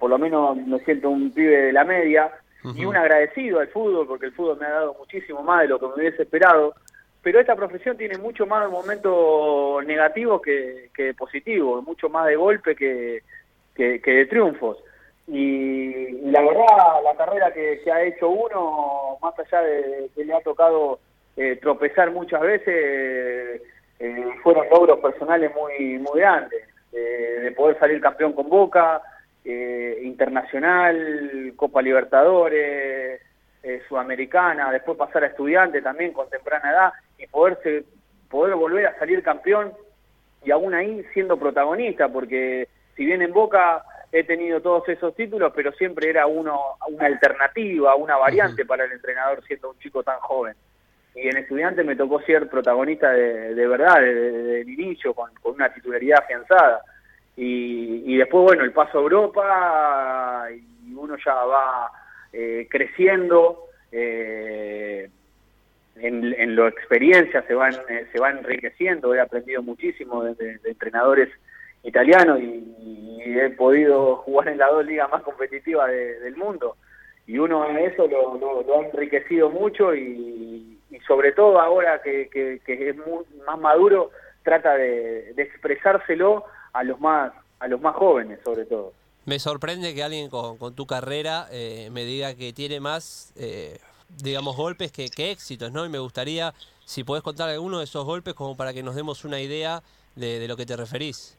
por 0.00 0.10
lo 0.10 0.18
menos 0.18 0.56
me 0.56 0.78
siento 0.80 1.10
un 1.10 1.30
pibe 1.30 1.66
de 1.66 1.72
la 1.72 1.84
media 1.84 2.32
y 2.74 2.84
un 2.84 2.96
agradecido 2.96 3.60
al 3.60 3.68
fútbol 3.68 4.06
porque 4.06 4.26
el 4.26 4.32
fútbol 4.32 4.58
me 4.58 4.66
ha 4.66 4.70
dado 4.70 4.96
muchísimo 4.98 5.42
más 5.42 5.62
de 5.62 5.68
lo 5.68 5.78
que 5.78 5.86
me 5.86 5.94
hubiese 5.94 6.22
esperado. 6.22 6.74
Pero 7.22 7.40
esta 7.40 7.56
profesión 7.56 7.96
tiene 7.96 8.16
mucho 8.16 8.46
más 8.46 8.64
de 8.64 8.68
momentos 8.68 9.84
negativos 9.84 10.40
que, 10.40 10.90
que 10.94 11.14
positivos, 11.14 11.84
mucho 11.84 12.08
más 12.08 12.26
de 12.26 12.36
golpe 12.36 12.76
que, 12.76 13.22
que, 13.74 14.00
de 14.00 14.26
triunfos. 14.26 14.78
Y, 15.26 16.12
la 16.30 16.40
verdad, 16.40 17.02
la 17.04 17.16
carrera 17.16 17.52
que, 17.52 17.80
ha 17.92 18.02
hecho 18.02 18.28
uno, 18.28 19.18
más 19.20 19.34
allá 19.38 19.62
de 19.62 20.10
que 20.14 20.24
le 20.24 20.32
ha 20.32 20.40
tocado 20.40 21.00
eh, 21.36 21.56
tropezar 21.56 22.10
muchas 22.12 22.40
veces, 22.40 23.62
eh, 23.98 24.24
fueron 24.42 24.68
logros 24.70 25.00
personales 25.00 25.50
muy, 25.54 25.98
muy 25.98 26.20
grandes. 26.20 26.68
Eh, 26.92 27.40
de 27.42 27.52
poder 27.52 27.78
salir 27.78 28.00
campeón 28.00 28.32
con 28.32 28.48
Boca, 28.48 29.02
eh, 29.50 30.00
internacional, 30.02 31.54
Copa 31.56 31.80
Libertadores, 31.80 33.18
eh, 33.62 33.82
Sudamericana, 33.88 34.70
después 34.70 34.98
pasar 34.98 35.24
a 35.24 35.28
estudiante 35.28 35.80
también 35.80 36.12
con 36.12 36.28
temprana 36.28 36.70
edad 36.70 36.92
y 37.16 37.26
poderse, 37.28 37.84
poder 38.28 38.54
volver 38.56 38.86
a 38.86 38.98
salir 38.98 39.22
campeón 39.22 39.72
y 40.44 40.50
aún 40.50 40.74
ahí 40.74 41.02
siendo 41.14 41.38
protagonista, 41.38 42.08
porque 42.10 42.68
si 42.94 43.06
bien 43.06 43.22
en 43.22 43.32
Boca 43.32 43.82
he 44.12 44.22
tenido 44.24 44.60
todos 44.60 44.86
esos 44.90 45.14
títulos, 45.14 45.50
pero 45.56 45.72
siempre 45.72 46.10
era 46.10 46.26
uno 46.26 46.60
una 46.86 47.06
alternativa, 47.06 47.94
una 47.96 48.18
variante 48.18 48.66
para 48.66 48.84
el 48.84 48.92
entrenador 48.92 49.42
siendo 49.44 49.70
un 49.70 49.78
chico 49.78 50.02
tan 50.02 50.18
joven. 50.18 50.54
Y 51.14 51.26
en 51.26 51.38
estudiante 51.38 51.82
me 51.84 51.96
tocó 51.96 52.20
ser 52.20 52.50
protagonista 52.50 53.10
de, 53.12 53.66
verdad, 53.66 54.00
desde 54.02 54.60
el 54.60 54.68
inicio, 54.68 55.14
con, 55.14 55.32
con 55.40 55.54
una 55.54 55.72
titularidad 55.72 56.18
afianzada. 56.22 56.82
Y, 57.40 58.16
después, 58.16 58.42
bueno, 58.42 58.64
el 58.64 58.72
paso 58.72 58.98
a 58.98 59.02
Europa 59.02 60.48
y 60.50 60.92
uno 60.92 61.16
ya 61.24 61.34
va 61.34 61.88
eh, 62.32 62.66
creciendo 62.68 63.68
eh, 63.92 65.08
en, 66.00 66.34
en 66.36 66.56
la 66.56 66.66
experiencia, 66.66 67.42
se 67.42 67.54
van, 67.54 67.74
eh, 67.88 68.06
se 68.10 68.18
va 68.18 68.30
enriqueciendo. 68.30 69.14
He 69.14 69.20
aprendido 69.20 69.62
muchísimo 69.62 70.24
de, 70.24 70.58
entrenadores 70.64 71.28
italianos 71.84 72.40
y, 72.40 72.74
he 73.20 73.50
podido 73.50 74.16
jugar 74.16 74.48
en 74.48 74.58
la 74.58 74.68
dos 74.68 74.84
ligas 74.86 75.08
más 75.10 75.22
competitivas 75.22 75.90
del 75.90 76.34
mundo. 76.36 76.76
Y 77.26 77.38
uno 77.38 77.68
en 77.68 77.76
eso 77.78 78.08
lo, 78.08 78.74
ha 78.74 78.84
enriquecido 78.84 79.48
mucho 79.48 79.94
y, 79.94 80.80
sobre 81.06 81.30
todo 81.32 81.60
ahora 81.60 82.00
que, 82.02 82.28
que, 82.30 82.88
es 82.88 82.96
más 83.46 83.58
maduro, 83.60 84.10
trata 84.42 84.74
de, 84.74 85.34
de 85.34 85.42
expresárselo 85.42 86.44
a 86.72 86.84
los 86.84 87.00
más 87.00 87.32
a 87.60 87.68
los 87.68 87.80
más 87.80 87.94
jóvenes 87.94 88.38
sobre 88.44 88.64
todo. 88.64 88.92
Me 89.28 89.38
sorprende 89.38 89.94
que 89.94 90.02
alguien 90.02 90.30
con, 90.30 90.74
tu 90.74 90.86
carrera 90.86 91.48
eh, 91.50 91.90
me 91.92 92.04
diga 92.04 92.34
que 92.34 92.54
tiene 92.54 92.80
más, 92.80 93.34
eh, 93.36 93.78
digamos, 94.22 94.56
golpes 94.56 94.90
que, 94.90 95.10
éxitos, 95.30 95.70
¿no? 95.70 95.84
Y 95.84 95.90
me 95.90 95.98
gustaría, 95.98 96.54
si 96.86 97.04
podés 97.04 97.22
contar 97.22 97.50
alguno 97.50 97.78
de 97.78 97.84
esos 97.84 98.06
golpes 98.06 98.32
como 98.32 98.56
para 98.56 98.72
que 98.72 98.82
nos 98.82 98.94
demos 98.94 99.26
una 99.26 99.38
idea 99.38 99.82
de, 100.16 100.48
lo 100.48 100.56
que 100.56 100.64
te 100.64 100.78
referís. 100.78 101.36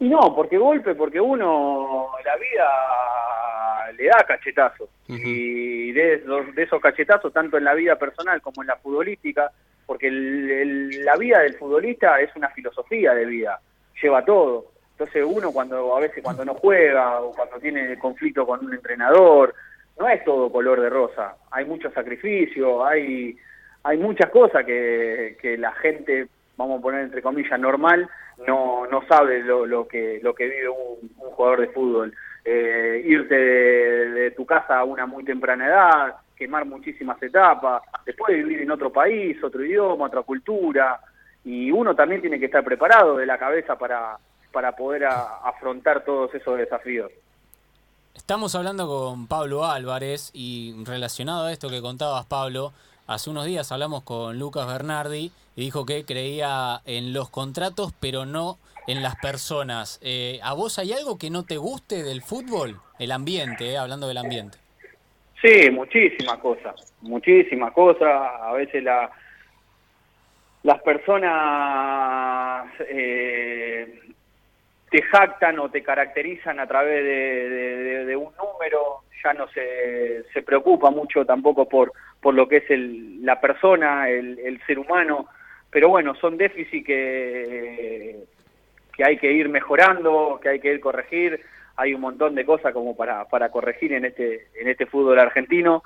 Y 0.00 0.08
no, 0.08 0.34
porque 0.34 0.58
golpe, 0.58 0.96
porque 0.96 1.20
uno, 1.20 2.10
la 2.24 2.36
vida, 2.38 3.92
le 3.96 4.06
da 4.06 4.24
cachetazos. 4.26 4.88
Y 5.06 5.92
de 5.92 6.14
esos, 6.14 6.54
de 6.56 6.62
esos 6.64 6.80
cachetazos, 6.80 7.32
tanto 7.32 7.56
en 7.56 7.62
la 7.62 7.74
vida 7.74 7.96
personal 7.96 8.42
como 8.42 8.62
en 8.62 8.66
la 8.66 8.76
futbolística, 8.78 9.52
porque 9.86 10.10
la 10.10 11.16
vida 11.16 11.38
del 11.38 11.54
futbolista 11.54 12.20
es 12.20 12.34
una 12.34 12.48
filosofía 12.48 13.14
de 13.14 13.26
vida, 13.26 13.60
lleva 14.02 14.24
todo. 14.24 14.66
Entonces 14.92 15.24
uno 15.26 15.52
cuando 15.52 15.96
a 15.96 16.00
veces 16.00 16.22
cuando 16.22 16.44
no 16.44 16.54
juega 16.54 17.20
o 17.20 17.32
cuando 17.32 17.58
tiene 17.58 17.98
conflicto 17.98 18.46
con 18.46 18.64
un 18.64 18.74
entrenador, 18.74 19.54
no 19.98 20.08
es 20.08 20.24
todo 20.24 20.50
color 20.50 20.80
de 20.80 20.90
rosa, 20.90 21.36
hay 21.50 21.64
mucho 21.64 21.90
sacrificio, 21.92 22.84
hay, 22.84 23.36
hay 23.82 23.98
muchas 23.98 24.30
cosas 24.30 24.64
que, 24.64 25.36
que 25.40 25.56
la 25.56 25.72
gente, 25.72 26.28
vamos 26.56 26.78
a 26.78 26.82
poner 26.82 27.02
entre 27.02 27.22
comillas, 27.22 27.58
normal, 27.58 28.08
no, 28.46 28.86
no 28.86 29.06
sabe 29.06 29.42
lo, 29.42 29.86
que, 29.86 30.20
lo 30.22 30.34
que 30.34 30.44
vive 30.44 30.68
un, 30.68 31.08
jugador 31.16 31.60
de 31.60 31.68
fútbol. 31.68 32.14
Eh, 32.44 33.02
irte 33.06 33.34
de, 33.34 34.30
tu 34.32 34.44
casa 34.44 34.78
a 34.78 34.84
una 34.84 35.06
muy 35.06 35.24
temprana 35.24 35.66
edad, 35.66 36.14
quemar 36.36 36.64
muchísimas 36.66 37.22
etapas, 37.22 37.82
después 38.04 38.36
vivir 38.36 38.62
en 38.62 38.70
otro 38.70 38.92
país, 38.92 39.42
otro 39.42 39.64
idioma, 39.64 40.06
otra 40.06 40.22
cultura, 40.22 41.00
y 41.44 41.70
uno 41.70 41.94
también 41.94 42.20
tiene 42.20 42.38
que 42.38 42.46
estar 42.46 42.64
preparado 42.64 43.16
de 43.16 43.26
la 43.26 43.38
cabeza 43.38 43.76
para, 43.76 44.18
para 44.52 44.72
poder 44.72 45.04
afrontar 45.04 46.04
todos 46.04 46.34
esos 46.34 46.56
desafíos. 46.58 47.10
Estamos 48.14 48.54
hablando 48.54 48.86
con 48.86 49.26
Pablo 49.26 49.66
Álvarez 49.66 50.30
y 50.32 50.74
relacionado 50.84 51.46
a 51.46 51.52
esto 51.52 51.68
que 51.68 51.82
contabas, 51.82 52.24
Pablo, 52.26 52.72
hace 53.06 53.28
unos 53.28 53.44
días 53.44 53.70
hablamos 53.72 54.02
con 54.04 54.38
Lucas 54.38 54.66
Bernardi 54.66 55.32
y 55.56 55.60
dijo 55.60 55.84
que 55.84 56.04
creía 56.04 56.80
en 56.86 57.12
los 57.12 57.28
contratos, 57.28 57.92
pero 58.00 58.24
no 58.24 58.58
en 58.86 59.02
las 59.02 59.16
personas. 59.16 59.98
Eh, 60.02 60.40
¿A 60.42 60.54
vos 60.54 60.78
hay 60.78 60.92
algo 60.92 61.18
que 61.18 61.30
no 61.30 61.44
te 61.44 61.56
guste 61.56 62.02
del 62.02 62.22
fútbol? 62.22 62.80
El 62.98 63.12
ambiente, 63.12 63.72
eh, 63.72 63.78
hablando 63.78 64.08
del 64.08 64.18
ambiente. 64.18 64.58
Sí, 65.42 65.70
muchísimas 65.70 66.38
cosas, 66.38 66.94
muchísimas 67.02 67.72
cosas. 67.72 68.08
A 68.40 68.52
veces 68.52 68.82
la, 68.82 69.10
las 70.64 70.80
personas 70.82 72.66
eh, 72.88 74.00
te 74.90 75.02
jactan 75.02 75.58
o 75.58 75.70
te 75.70 75.82
caracterizan 75.82 76.58
a 76.58 76.66
través 76.66 77.04
de, 78.06 78.16
un 78.16 78.32
número, 78.36 79.02
ya 79.22 79.34
no 79.34 79.46
se, 79.48 80.24
se 80.32 80.42
preocupa 80.42 80.90
mucho 80.90 81.24
tampoco 81.26 81.68
por, 81.68 81.92
por 82.20 82.34
lo 82.34 82.48
que 82.48 82.58
es 82.58 82.70
el, 82.70 83.24
la 83.24 83.40
persona, 83.40 84.08
el, 84.08 84.60
ser 84.66 84.78
humano, 84.78 85.28
pero 85.70 85.90
bueno, 85.90 86.14
son 86.14 86.38
déficits 86.38 86.86
que, 86.86 88.24
que 88.96 89.04
hay 89.04 89.18
que 89.18 89.32
ir 89.32 89.50
mejorando, 89.50 90.40
que 90.42 90.48
hay 90.48 90.60
que 90.60 90.72
ir 90.72 90.80
corregir, 90.80 91.40
hay 91.76 91.92
un 91.92 92.00
montón 92.00 92.34
de 92.34 92.46
cosas 92.46 92.72
como 92.72 92.96
para, 92.96 93.26
para 93.26 93.50
corregir 93.50 93.92
en 93.92 94.06
este, 94.06 94.46
en 94.54 94.68
este 94.68 94.86
fútbol 94.86 95.18
argentino 95.18 95.82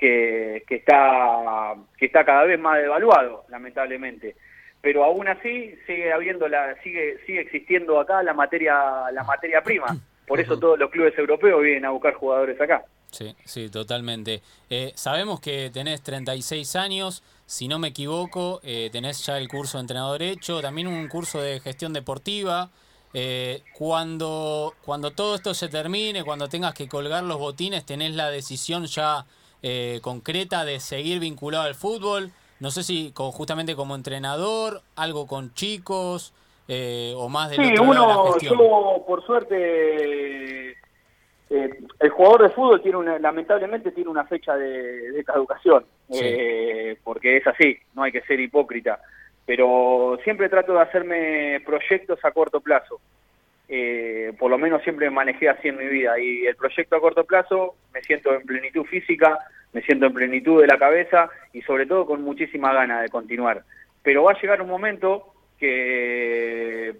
que, 0.00 0.64
que, 0.66 0.76
está, 0.76 1.74
que 1.96 2.06
está 2.06 2.24
cada 2.24 2.44
vez 2.44 2.58
más 2.58 2.78
devaluado, 2.78 3.44
lamentablemente. 3.48 4.34
Pero 4.80 5.04
aún 5.04 5.28
así 5.28 5.74
sigue 5.86 6.10
habiendo 6.10 6.48
la 6.48 6.74
sigue 6.82 7.18
sigue 7.26 7.42
existiendo 7.42 8.00
acá 8.00 8.22
la 8.22 8.32
materia 8.32 9.10
la 9.12 9.22
materia 9.24 9.62
prima. 9.62 9.94
Por 10.26 10.40
eso 10.40 10.58
todos 10.58 10.78
los 10.78 10.90
clubes 10.90 11.16
europeos 11.18 11.60
vienen 11.62 11.84
a 11.84 11.90
buscar 11.90 12.14
jugadores 12.14 12.58
acá. 12.60 12.82
Sí 13.10 13.36
sí 13.44 13.68
totalmente. 13.68 14.40
Eh, 14.70 14.92
sabemos 14.94 15.40
que 15.40 15.70
tenés 15.70 16.02
36 16.02 16.76
años 16.76 17.22
si 17.44 17.68
no 17.68 17.78
me 17.78 17.88
equivoco 17.88 18.60
eh, 18.62 18.88
tenés 18.90 19.26
ya 19.26 19.36
el 19.36 19.48
curso 19.48 19.76
de 19.76 19.82
entrenador 19.82 20.22
hecho 20.22 20.62
también 20.62 20.86
un 20.86 21.08
curso 21.08 21.42
de 21.42 21.60
gestión 21.60 21.92
deportiva. 21.92 22.70
Eh, 23.12 23.62
cuando 23.76 24.74
cuando 24.82 25.10
todo 25.10 25.34
esto 25.34 25.52
se 25.52 25.68
termine 25.68 26.22
cuando 26.22 26.48
tengas 26.48 26.72
que 26.74 26.88
colgar 26.88 27.24
los 27.24 27.38
botines 27.38 27.84
tenés 27.84 28.14
la 28.14 28.30
decisión 28.30 28.86
ya 28.86 29.26
concreta 30.02 30.64
de 30.64 30.80
seguir 30.80 31.20
vinculado 31.20 31.64
al 31.64 31.74
fútbol 31.74 32.32
no 32.60 32.70
sé 32.70 32.82
si 32.82 33.10
con, 33.12 33.32
justamente 33.32 33.74
como 33.74 33.94
entrenador, 33.94 34.82
algo 34.94 35.26
con 35.26 35.52
chicos 35.54 36.34
eh, 36.68 37.14
o 37.16 37.28
más 37.28 37.50
de 37.50 37.56
sí, 37.56 37.74
uno, 37.80 38.38
Yo, 38.38 39.04
por 39.06 39.24
suerte, 39.24 40.70
eh, 40.72 40.76
el 41.48 42.10
jugador 42.10 42.42
de 42.42 42.50
fútbol 42.50 42.82
tiene 42.82 42.98
una, 42.98 43.18
lamentablemente 43.18 43.90
tiene 43.92 44.10
una 44.10 44.24
fecha 44.24 44.56
de, 44.56 45.24
caducación, 45.24 45.86
eh, 46.10 46.96
porque 47.02 47.38
es 47.38 47.46
así, 47.46 47.78
no 47.94 48.02
hay 48.02 48.12
que 48.12 48.22
ser 48.22 48.38
hipócrita. 48.38 49.00
Pero 49.46 50.18
siempre 50.22 50.50
trato 50.50 50.74
de 50.74 50.82
hacerme 50.82 51.60
proyectos 51.64 52.22
a 52.22 52.30
corto 52.30 52.60
plazo. 52.60 53.00
Por 54.38 54.50
lo 54.50 54.58
menos 54.58 54.82
siempre 54.82 55.10
manejé 55.10 55.48
así 55.48 55.68
en 55.68 55.76
mi 55.76 55.86
vida. 55.86 56.18
Y 56.18 56.46
el 56.46 56.56
proyecto 56.56 56.96
a 56.96 57.00
corto 57.00 57.24
plazo, 57.24 57.76
me 57.94 58.02
siento 58.02 58.34
en 58.34 58.42
plenitud 58.42 58.84
física, 58.84 59.38
me 59.72 59.82
siento 59.82 60.06
en 60.06 60.14
plenitud 60.14 60.60
de 60.60 60.66
la 60.66 60.78
cabeza 60.78 61.30
y 61.52 61.62
sobre 61.62 61.86
todo 61.86 62.06
con 62.06 62.22
muchísima 62.22 62.72
ganas 62.72 63.02
de 63.02 63.08
continuar. 63.08 63.62
Pero 64.02 64.24
va 64.24 64.32
a 64.32 64.40
llegar 64.40 64.60
un 64.60 64.68
momento 64.68 65.34
que 65.58 66.94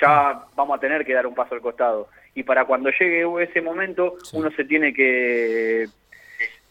ya 0.00 0.44
vamos 0.54 0.76
a 0.76 0.80
tener 0.80 1.04
que 1.04 1.14
dar 1.14 1.26
un 1.26 1.34
paso 1.34 1.54
al 1.54 1.60
costado. 1.60 2.08
Y 2.34 2.42
para 2.42 2.64
cuando 2.64 2.90
llegue 2.90 3.24
ese 3.42 3.62
momento, 3.62 4.16
uno 4.32 4.50
se 4.50 4.64
tiene 4.64 4.92
que, 4.92 5.86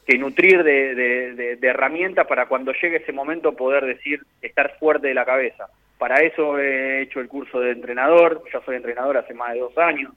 que 0.05 0.17
nutrir 0.17 0.63
de, 0.63 1.57
herramientas 1.61 2.27
para 2.27 2.47
cuando 2.47 2.71
llegue 2.73 2.97
ese 2.97 3.11
momento 3.11 3.55
poder 3.55 3.85
decir, 3.85 4.21
estar 4.41 4.77
fuerte 4.77 5.07
de 5.07 5.13
la 5.13 5.25
cabeza. 5.25 5.67
Para 5.97 6.21
eso 6.21 6.59
he 6.59 7.03
hecho 7.03 7.19
el 7.21 7.27
curso 7.27 7.59
de 7.59 7.71
entrenador, 7.71 8.43
ya 8.51 8.61
soy 8.65 8.75
entrenador 8.75 9.17
hace 9.17 9.33
más 9.33 9.53
de 9.53 9.59
dos 9.59 9.77
años. 9.77 10.11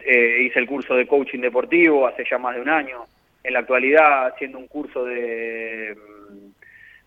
Eh, 0.00 0.42
hice 0.42 0.58
el 0.58 0.66
curso 0.66 0.94
de 0.94 1.06
coaching 1.06 1.40
deportivo 1.40 2.06
hace 2.06 2.24
ya 2.28 2.38
más 2.38 2.54
de 2.54 2.62
un 2.62 2.68
año 2.68 3.04
en 3.42 3.52
la 3.52 3.60
actualidad 3.60 4.26
haciendo 4.26 4.58
un 4.58 4.66
curso 4.66 5.04
de, 5.04 5.96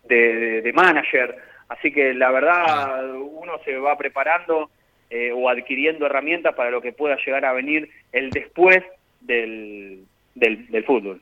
de, 0.04 0.72
manager. 0.72 1.36
Así 1.68 1.92
que 1.92 2.14
la 2.14 2.30
verdad 2.30 3.14
uno 3.14 3.58
se 3.64 3.76
va 3.76 3.98
preparando 3.98 4.70
eh, 5.10 5.32
o 5.32 5.48
adquiriendo 5.48 6.06
herramientas 6.06 6.54
para 6.54 6.70
lo 6.70 6.80
que 6.80 6.92
pueda 6.92 7.16
llegar 7.24 7.44
a 7.44 7.52
venir 7.52 7.90
el 8.12 8.30
después 8.30 8.82
del, 9.20 10.04
del, 10.34 10.84
fútbol. 10.84 11.20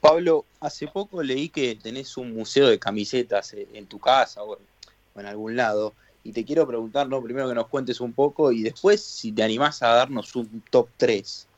Pablo, 0.00 0.44
hace 0.60 0.88
poco 0.88 1.22
leí 1.22 1.48
que 1.48 1.76
tenés 1.76 2.16
un 2.16 2.34
museo 2.34 2.68
de 2.68 2.78
camisetas 2.78 3.54
en 3.54 3.86
tu 3.86 4.00
casa 4.00 4.42
o 5.14 5.20
en 5.20 5.26
algún 5.26 5.56
lado. 5.56 5.94
Y 6.24 6.32
te 6.32 6.44
quiero 6.44 6.66
preguntar, 6.66 7.08
¿no? 7.08 7.22
primero 7.22 7.48
que 7.48 7.54
nos 7.54 7.66
cuentes 7.66 8.00
un 8.00 8.12
poco 8.12 8.52
y 8.52 8.62
después 8.62 9.02
si 9.02 9.32
te 9.32 9.42
animás 9.42 9.82
a 9.82 9.88
darnos 9.88 10.36
un 10.36 10.62
top 10.70 10.88
3 10.96 11.48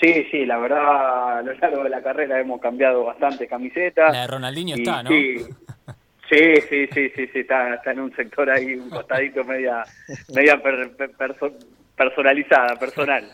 Sí, 0.00 0.26
sí, 0.30 0.46
la 0.46 0.56
verdad, 0.56 1.38
a 1.38 1.42
lo 1.42 1.52
largo 1.52 1.84
de 1.84 1.90
la 1.90 2.02
carrera 2.02 2.40
hemos 2.40 2.60
cambiado 2.60 3.04
bastante 3.04 3.46
camisetas. 3.46 4.12
La 4.12 4.22
de 4.22 4.26
Ronaldinho 4.28 4.76
está, 4.76 5.02
¿no? 5.02 5.10
Sí, 5.10 5.36
sí, 6.30 6.54
sí, 6.70 6.88
sí, 6.94 7.10
sí, 7.14 7.40
está, 7.40 7.74
está 7.74 7.90
en 7.90 8.00
un 8.00 8.16
sector 8.16 8.48
ahí, 8.48 8.76
un 8.76 8.88
costadito 8.88 9.44
media, 9.44 9.84
media 10.34 10.58
personalizada, 11.96 12.76
personal. 12.76 13.28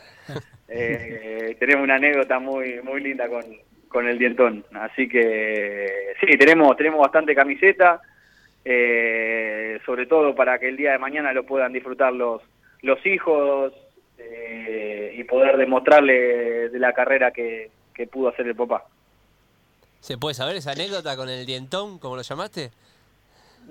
Eh, 0.68 1.56
tenemos 1.61 1.85
una 1.85 1.95
anécdota 1.95 2.40
muy, 2.40 2.83
muy 2.83 3.00
linda 3.00 3.28
con, 3.28 3.45
con 3.87 4.09
el 4.09 4.18
dientón. 4.18 4.64
Así 4.73 5.09
que 5.09 6.14
sí, 6.21 6.37
tenemos, 6.37 6.76
tenemos 6.76 6.99
bastante 6.99 7.37
camiseta, 7.37 8.00
eh, 8.68 9.78
sobre 9.87 10.06
todo 10.06 10.35
para 10.35 10.58
que 10.58 10.68
el 10.68 10.76
día 10.76 10.92
de 10.92 10.99
mañana 10.99 11.32
lo 11.32 11.46
puedan 11.46 11.73
disfrutar 11.73 12.12
los, 12.12 12.42
los 12.82 13.04
hijos, 13.06 13.73
eh, 14.18 15.14
y 15.14 15.25
poder 15.25 15.56
demostrarle 15.56 16.68
de 16.70 16.78
la 16.78 16.92
carrera 16.92 17.30
que, 17.30 17.70
pudo 18.11 18.28
hacer 18.28 18.46
el 18.46 18.54
papá. 18.54 18.85
¿Se 20.00 20.18
puede 20.18 20.35
saber 20.35 20.56
esa 20.56 20.73
anécdota 20.73 21.16
con 21.16 21.28
el 21.28 21.46
dientón, 21.46 21.99
como 21.99 22.16
lo 22.16 22.23
llamaste? 22.23 22.70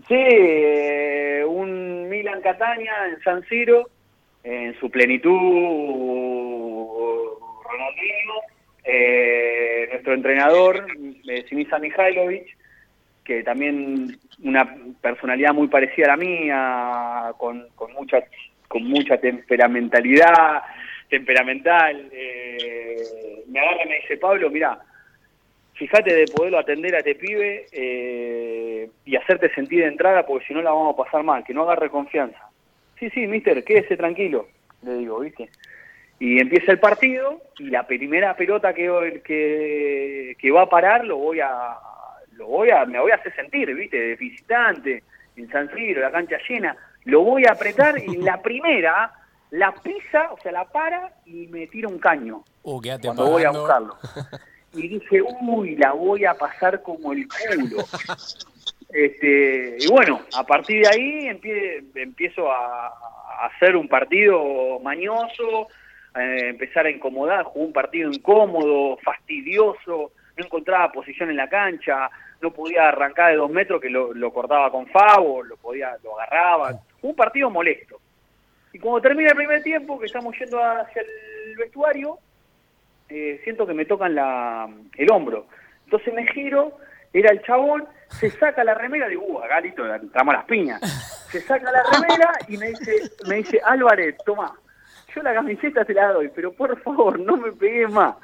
Sí, 0.07 0.15
eh, 0.17 1.43
un 1.47 2.09
Milan 2.09 2.41
Catania 2.41 3.07
en 3.07 3.21
San 3.21 3.43
Siro, 3.47 3.89
en 4.43 4.77
su 4.79 4.89
plenitud, 4.89 5.31
Ronaldinho, 7.63 8.33
eh, 8.83 9.87
nuestro 9.91 10.13
entrenador, 10.13 10.85
Sinisa 11.47 11.79
Mihailovic, 11.79 12.57
que 13.25 13.44
también 13.44 14.17
una 14.44 14.74
personalidad 15.01 15.53
muy 15.53 15.67
parecida 15.67 16.05
a 16.05 16.10
la 16.10 16.17
mía, 16.17 17.34
con, 17.38 17.67
con 17.75 17.91
muchas 17.94 18.24
con 18.67 18.84
mucha 18.84 19.17
temperamentalidad, 19.17 20.62
temperamental. 21.10 22.10
Eh, 22.12 23.44
me 23.48 23.60
agarra 23.60 23.86
y 23.86 23.89
me 23.89 24.00
dice, 24.01 24.17
Pablo, 24.17 24.50
mira, 24.50 24.79
fíjate 25.74 26.13
de 26.13 26.25
poderlo 26.27 26.60
atender 26.60 26.96
a 26.96 27.00
este 27.00 27.15
pibe 27.15 27.65
eh, 27.72 28.89
y 29.05 29.15
hacerte 29.15 29.53
sentir 29.53 29.82
de 29.82 29.88
entrada 29.88 30.25
porque 30.25 30.46
si 30.48 30.53
no 30.53 30.62
la 30.62 30.72
vamos 30.72 30.94
a 30.94 31.03
pasar 31.03 31.24
mal, 31.24 31.44
que 31.44 31.53
no 31.53 31.63
agarre 31.63 31.89
confianza. 31.89 32.39
Sí, 33.00 33.10
sí, 33.10 33.27
mister, 33.27 33.63
quédese 33.63 33.98
tranquilo, 33.98 34.48
le 34.84 34.96
digo, 34.96 35.20
¿viste? 35.20 35.50
Y 36.20 36.39
empieza 36.39 36.72
el 36.72 36.79
partido 36.79 37.41
y 37.60 37.65
la 37.70 37.86
primera 37.86 38.36
pelota 38.36 38.74
que, 38.74 39.22
que, 39.24 40.36
que 40.39 40.51
va 40.51 40.62
a 40.62 40.70
parar 40.70 41.05
lo 41.05 41.17
voy 41.17 41.41
a, 41.41 41.77
lo 42.36 42.48
voy 42.48 42.70
a, 42.70 42.86
me 42.86 43.00
voy 43.00 43.12
a 43.12 43.15
hacer 43.15 43.34
sentir, 43.36 43.74
¿viste? 43.74 43.98
De 43.98 44.15
visitante, 44.15 45.04
en 45.36 45.50
San 45.50 45.74
Siro, 45.75 46.01
la 46.01 46.12
cancha 46.12 46.38
llena 46.48 46.75
lo 47.06 47.22
voy 47.22 47.46
a 47.46 47.51
apretar 47.51 47.98
y 48.00 48.18
la 48.18 48.42
primera 48.42 49.12
la 49.51 49.72
pisa, 49.74 50.32
o 50.32 50.39
sea, 50.42 50.51
la 50.51 50.65
para 50.65 51.13
y 51.25 51.48
me 51.48 51.68
tira 51.68 51.88
un 51.88 52.00
caño 52.00 52.44
Uh, 52.63 52.82
cuando 53.04 53.30
voy 53.30 53.44
a 53.44 53.51
buscarlo. 53.51 53.96
Y 54.74 54.89
dije, 54.89 55.22
uy, 55.22 55.77
la 55.77 55.94
voy 55.94 56.25
a 56.25 56.34
pasar 56.34 56.82
como 56.82 57.13
el 57.13 57.25
culo. 57.30 57.77
Este, 58.89 59.77
y 59.80 59.88
bueno, 59.88 60.22
a 60.36 60.44
partir 60.46 60.82
de 60.84 60.88
ahí 60.89 61.27
empie- 61.30 61.84
empiezo 61.96 62.51
a, 62.51 62.88
a 62.88 63.46
hacer 63.48 63.75
un 63.75 63.88
partido 63.88 64.80
mañoso, 64.82 65.68
eh, 66.20 66.50
empezar 66.50 66.86
a 66.86 66.89
incomodar, 66.89 67.44
jugué 67.44 67.65
un 67.68 67.74
partido 67.74 68.12
incómodo, 68.12 68.98
fastidioso, 68.98 70.12
no 70.38 70.46
encontraba 70.46 70.92
posición 70.92 71.30
en 71.30 71.38
la 71.38 71.48
cancha, 71.50 72.10
no 72.42 72.51
podía 72.51 72.89
arrancar 72.89 73.32
de 73.32 73.38
dos 73.38 73.50
metros 73.50 73.82
que 73.82 73.89
lo, 73.89 74.34
cortaba 74.34 74.72
con 74.72 74.88
Favo, 74.88 75.44
lo 75.44 75.58
podía, 75.58 75.98
lo 76.04 76.20
agarraba, 76.20 76.80
un 77.01 77.15
partido 77.15 77.50
molesto. 77.50 78.00
Y 78.74 78.80
cuando 78.80 79.01
termina 79.01 79.30
el 79.30 79.36
primer 79.36 79.63
tiempo, 79.63 80.00
que 80.00 80.08
estamos 80.08 80.38
yendo 80.38 80.62
hacia 80.62 81.01
el 81.01 81.56
vestuario, 81.58 82.20
eh, 83.10 83.39
siento 83.44 83.65
que 83.65 83.74
me 83.74 83.86
tocan 83.86 84.15
la, 84.15 84.70
el 84.98 85.12
hombro. 85.12 85.48
Entonces 85.86 86.13
me 86.13 86.27
giro, 86.27 86.77
era 87.13 87.32
el 87.32 87.42
chabón, 87.44 87.88
se 88.10 88.30
saca 88.32 88.63
la 88.63 88.74
remera, 88.74 89.08
digo, 89.08 89.24
uh, 89.24 89.42
entramos 90.01 90.34
a 90.34 90.38
las 90.38 90.46
piñas. 90.46 90.82
Se 91.32 91.42
saca 91.42 91.72
la 91.72 91.84
remera 91.84 92.32
y 92.48 92.58
me 92.58 92.70
dice, 92.70 93.12
me 93.27 93.36
dice, 93.36 93.62
Álvarez, 93.63 94.15
toma, 94.25 94.54
yo 95.15 95.24
la 95.24 95.34
camiseta 95.34 95.86
te 95.86 95.93
la 95.93 96.12
doy, 96.12 96.29
pero 96.36 96.51
por 96.51 96.79
favor, 96.81 97.19
no 97.19 97.38
me 97.38 97.51
pegues 97.53 97.89
más. 97.89 98.15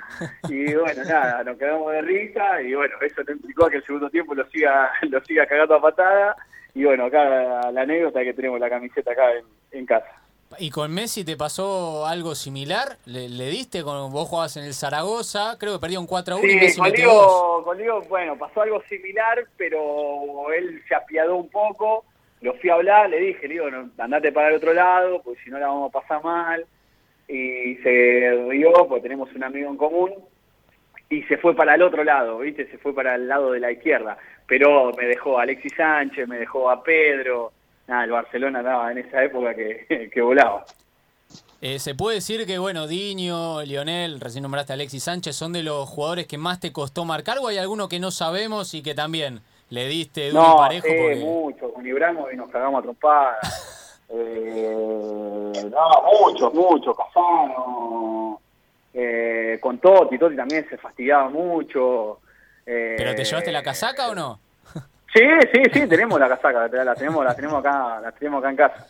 Y 0.50 0.74
bueno, 0.76 1.04
nada, 1.04 1.44
nos 1.44 1.58
quedamos 1.58 1.92
de 1.92 2.02
risa 2.02 2.62
y 2.62 2.76
bueno, 2.76 2.96
eso 3.02 3.24
no 3.26 3.34
implicó 3.34 3.68
que 3.68 3.78
el 3.78 3.86
segundo 3.86 4.10
tiempo 4.10 4.36
lo 4.36 4.46
siga, 4.50 4.92
lo 5.10 5.24
siga 5.24 5.46
cagando 5.46 5.76
a 5.76 5.82
patada. 5.82 6.36
Y 6.74 6.84
bueno, 6.86 7.06
acá 7.06 7.24
la, 7.24 7.72
la 7.72 7.82
anécdota 7.82 8.22
que 8.24 8.34
tenemos 8.34 8.60
la 8.60 8.70
camiseta 8.70 9.12
acá 9.12 9.34
en, 9.34 9.46
en 9.72 9.86
casa. 9.86 10.22
¿Y 10.58 10.70
con 10.70 10.94
Messi 10.94 11.24
te 11.24 11.38
pasó 11.38 12.06
algo 12.06 12.36
similar? 12.36 12.98
¿Le, 13.06 13.30
le 13.30 13.46
diste? 13.50 13.84
Con, 13.84 14.12
vos 14.12 14.28
jugabas 14.28 14.58
en 14.58 14.66
el 14.66 14.74
Zaragoza, 14.74 15.58
creo 15.58 15.74
que 15.74 15.80
perdió 15.80 16.00
un 16.00 16.08
4 16.08 16.36
a 16.36 16.38
1 16.38 16.48
y 16.48 16.52
Sí, 16.52 16.56
Messi 16.58 16.80
con 16.80 16.90
metió 16.90 17.14
dos. 17.14 17.16
Leo, 17.16 17.64
con 17.64 17.78
Leo, 17.78 18.02
bueno, 18.02 18.38
pasó 18.38 18.62
algo 18.62 18.82
similar, 18.90 19.46
pero 19.58 20.52
él 20.52 20.82
se 20.88 20.96
apiadó 20.96 21.36
un 21.36 21.50
poco. 21.50 22.06
Lo 22.42 22.54
fui 22.56 22.70
a 22.70 22.74
hablar, 22.74 23.10
le 23.10 23.20
dije, 23.20 23.48
le 23.48 23.54
digo, 23.54 23.70
no, 23.70 23.90
andate 23.98 24.32
para 24.32 24.50
el 24.50 24.56
otro 24.56 24.74
lado, 24.74 25.22
porque 25.22 25.42
si 25.44 25.50
no 25.50 25.60
la 25.60 25.68
vamos 25.68 25.90
a 25.90 26.00
pasar 26.02 26.24
mal. 26.24 26.66
Y 27.34 27.76
se 27.78 28.46
rió, 28.50 28.74
porque 28.90 29.04
tenemos 29.04 29.34
un 29.34 29.44
amigo 29.44 29.70
en 29.70 29.78
común, 29.78 30.12
y 31.10 31.24
se 31.24 31.38
fue 31.38 31.56
para 31.56 31.76
el 31.76 31.82
otro 31.82 32.04
lado, 32.04 32.40
¿viste? 32.40 32.70
Se 32.70 32.78
fue 32.78 32.94
para 32.94 33.16
el 33.16 33.28
lado 33.28 33.52
de 33.54 33.60
la 33.60 33.72
izquierda. 33.72 34.18
Pero 34.48 34.92
me 34.98 35.06
dejó 35.06 35.40
a 35.40 35.44
Alexis 35.44 35.74
Sánchez, 35.78 36.28
me 36.28 36.38
dejó 36.40 36.70
a 36.70 36.84
Pedro. 36.84 37.54
Nada, 37.88 38.04
el 38.04 38.12
Barcelona 38.12 38.60
andaba 38.60 38.92
en 38.92 38.98
esa 39.00 39.24
época 39.24 39.54
que, 39.56 40.10
que 40.14 40.22
volaba. 40.22 40.66
Eh, 41.62 41.80
se 41.80 41.96
puede 41.96 42.16
decir 42.16 42.46
que, 42.46 42.58
bueno, 42.58 42.88
Diño, 42.88 43.62
Lionel, 43.64 44.20
recién 44.20 44.42
nombraste 44.42 44.74
a 44.74 44.76
Alexis 44.76 45.04
Sánchez, 45.04 45.36
son 45.36 45.54
de 45.54 45.64
los 45.64 45.88
jugadores 45.88 46.28
que 46.28 46.38
más 46.38 46.60
te 46.60 46.74
costó 46.74 47.06
marcar 47.06 47.38
o 47.40 47.48
hay 47.48 47.58
alguno 47.60 47.88
que 47.88 48.00
no 48.00 48.12
sabemos 48.12 48.74
y 48.74 48.82
que 48.82 48.94
también 48.96 49.42
le 49.70 49.88
diste 49.88 50.32
duro 50.32 50.44
y 50.44 50.48
No, 50.48 50.56
parejo? 50.58 50.88
sí, 50.88 50.94
porque- 50.98 51.16
mucho. 51.16 51.72
Con 51.74 51.86
Ibrahimovic 51.88 52.36
nos 52.36 52.50
cagamos 52.50 52.80
a 52.80 52.84
trompadas. 52.84 53.78
eh, 54.14 55.70
no, 55.72 55.90
muchos, 56.22 56.54
muchos. 56.54 56.96
Casano. 56.98 58.40
Eh, 58.94 59.58
con 59.62 59.78
Totti. 59.80 60.18
Totti 60.18 60.36
también 60.36 60.68
se 60.70 60.78
fastidiaba 60.78 61.30
mucho. 61.30 62.20
eh, 62.66 62.96
¿Pero 62.98 63.16
te 63.16 63.24
llevaste 63.24 63.52
la 63.52 63.64
casaca 63.64 64.10
o 64.10 64.16
no? 64.16 64.40
Sí, 65.14 65.20
sí, 65.54 65.62
sí, 65.74 65.88
tenemos 65.88 66.18
la 66.20 66.30
casaca. 66.30 66.70
La 66.70 66.96
tenemos, 66.96 67.26
la 67.26 67.36
tenemos 67.36 67.60
acá, 67.60 68.00
la 68.02 68.12
tenemos 68.14 68.40
acá 68.40 68.50
en 68.50 68.56
casa. 68.56 68.88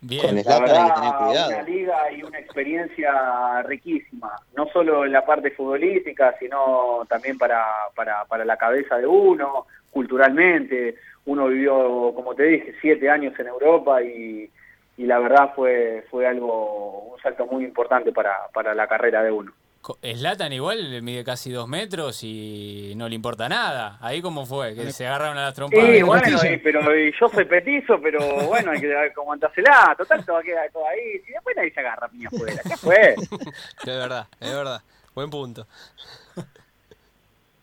Bien. 0.00 0.24
Con 0.26 0.36
La 0.36 0.42
Zlatan 0.44 0.62
hay 0.62 0.68
que 0.68 0.72
verdad, 0.72 0.94
tener 0.94 1.14
cuidado. 1.16 1.48
una 1.48 1.62
liga 1.62 2.12
y 2.12 2.22
una 2.22 2.38
experiencia 2.38 3.62
riquísima, 3.64 4.36
no 4.56 4.68
solo 4.68 5.04
en 5.04 5.10
la 5.10 5.26
parte 5.26 5.50
futbolística, 5.50 6.36
sino 6.38 7.04
también 7.08 7.36
para, 7.36 7.64
para, 7.96 8.24
para 8.26 8.44
la 8.44 8.56
cabeza 8.56 8.96
de 8.96 9.08
uno, 9.08 9.66
culturalmente. 9.90 10.96
Uno 11.26 11.46
vivió, 11.48 12.12
como 12.14 12.34
te 12.34 12.44
dije, 12.44 12.74
siete 12.80 13.10
años 13.10 13.38
en 13.38 13.46
Europa 13.48 14.02
y, 14.02 14.50
y 14.96 15.04
la 15.04 15.18
verdad 15.18 15.52
fue, 15.54 16.06
fue 16.10 16.26
algo, 16.26 17.12
un 17.14 17.20
salto 17.20 17.46
muy 17.46 17.64
importante 17.64 18.12
para, 18.12 18.32
para 18.54 18.74
la 18.74 18.86
carrera 18.86 19.22
de 19.22 19.30
uno. 19.30 19.52
Co- 19.82 19.96
Zlatan 20.02 20.52
igual 20.52 20.90
le 20.90 21.00
mide 21.02 21.22
casi 21.22 21.52
dos 21.52 21.68
metros 21.68 22.20
y 22.24 22.94
no 22.96 23.08
le 23.08 23.14
importa 23.14 23.48
nada. 23.48 23.96
¿Ahí 24.00 24.20
cómo 24.20 24.44
fue? 24.44 24.74
Que 24.74 24.90
se 24.90 25.06
agarraron 25.06 25.38
a 25.38 25.42
las 25.44 25.54
trompadas. 25.54 25.86
Sí, 25.86 26.02
bueno, 26.02 26.38
y- 26.52 26.56
pero 26.58 26.98
y 26.98 27.12
yo 27.18 27.28
soy 27.28 27.44
petizo, 27.44 28.00
pero 28.02 28.18
bueno, 28.48 28.72
hay 28.72 28.80
que 28.80 28.92
aguantársela. 28.94 29.94
Total, 29.96 30.24
te 30.24 30.32
va 30.32 30.40
a 30.40 30.42
quedar 30.42 30.70
todo 30.72 30.86
ahí. 30.88 31.22
Y 31.28 31.30
después 31.32 31.54
nadie 31.56 31.72
se 31.72 31.80
agarra 31.80 32.08
piña 32.08 32.28
afuera. 32.28 32.60
¿Qué 32.64 32.76
fue? 32.76 33.14
Es 33.80 33.86
verdad, 33.86 34.26
es 34.40 34.52
verdad. 34.52 34.80
Buen 35.14 35.30
punto. 35.30 35.66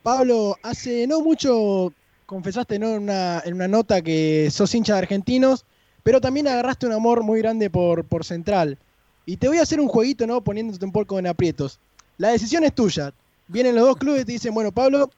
Pablo, 0.04 0.56
hace 0.64 1.08
no 1.08 1.20
mucho 1.22 1.92
confesaste 2.26 2.80
¿no? 2.80 2.90
en, 2.90 3.04
una, 3.04 3.42
en 3.46 3.54
una 3.54 3.68
nota 3.68 4.02
que 4.02 4.50
sos 4.52 4.74
hincha 4.74 4.94
de 4.94 5.00
argentinos, 5.00 5.66
pero 6.04 6.22
también 6.22 6.48
agarraste 6.48 6.86
un 6.86 6.94
amor 6.94 7.24
muy 7.24 7.40
grande 7.40 7.70
por, 7.70 8.06
por 8.06 8.26
Central. 8.26 8.78
Y 9.26 9.38
te 9.38 9.48
voy 9.48 9.58
a 9.58 9.64
hacer 9.64 9.80
un 9.80 9.88
jueguito, 9.88 10.28
¿no? 10.28 10.42
Poniéndote 10.42 10.86
un 10.86 10.92
poco 10.92 11.18
en 11.18 11.28
aprietos. 11.28 11.80
La 12.18 12.30
decisión 12.30 12.64
es 12.64 12.74
tuya. 12.74 13.12
Vienen 13.48 13.76
los 13.76 13.86
dos 13.86 13.98
clubes 13.98 14.22
y 14.22 14.26
te 14.26 14.32
dicen, 14.34 14.54
bueno, 14.54 14.72
Pablo, 14.72 15.10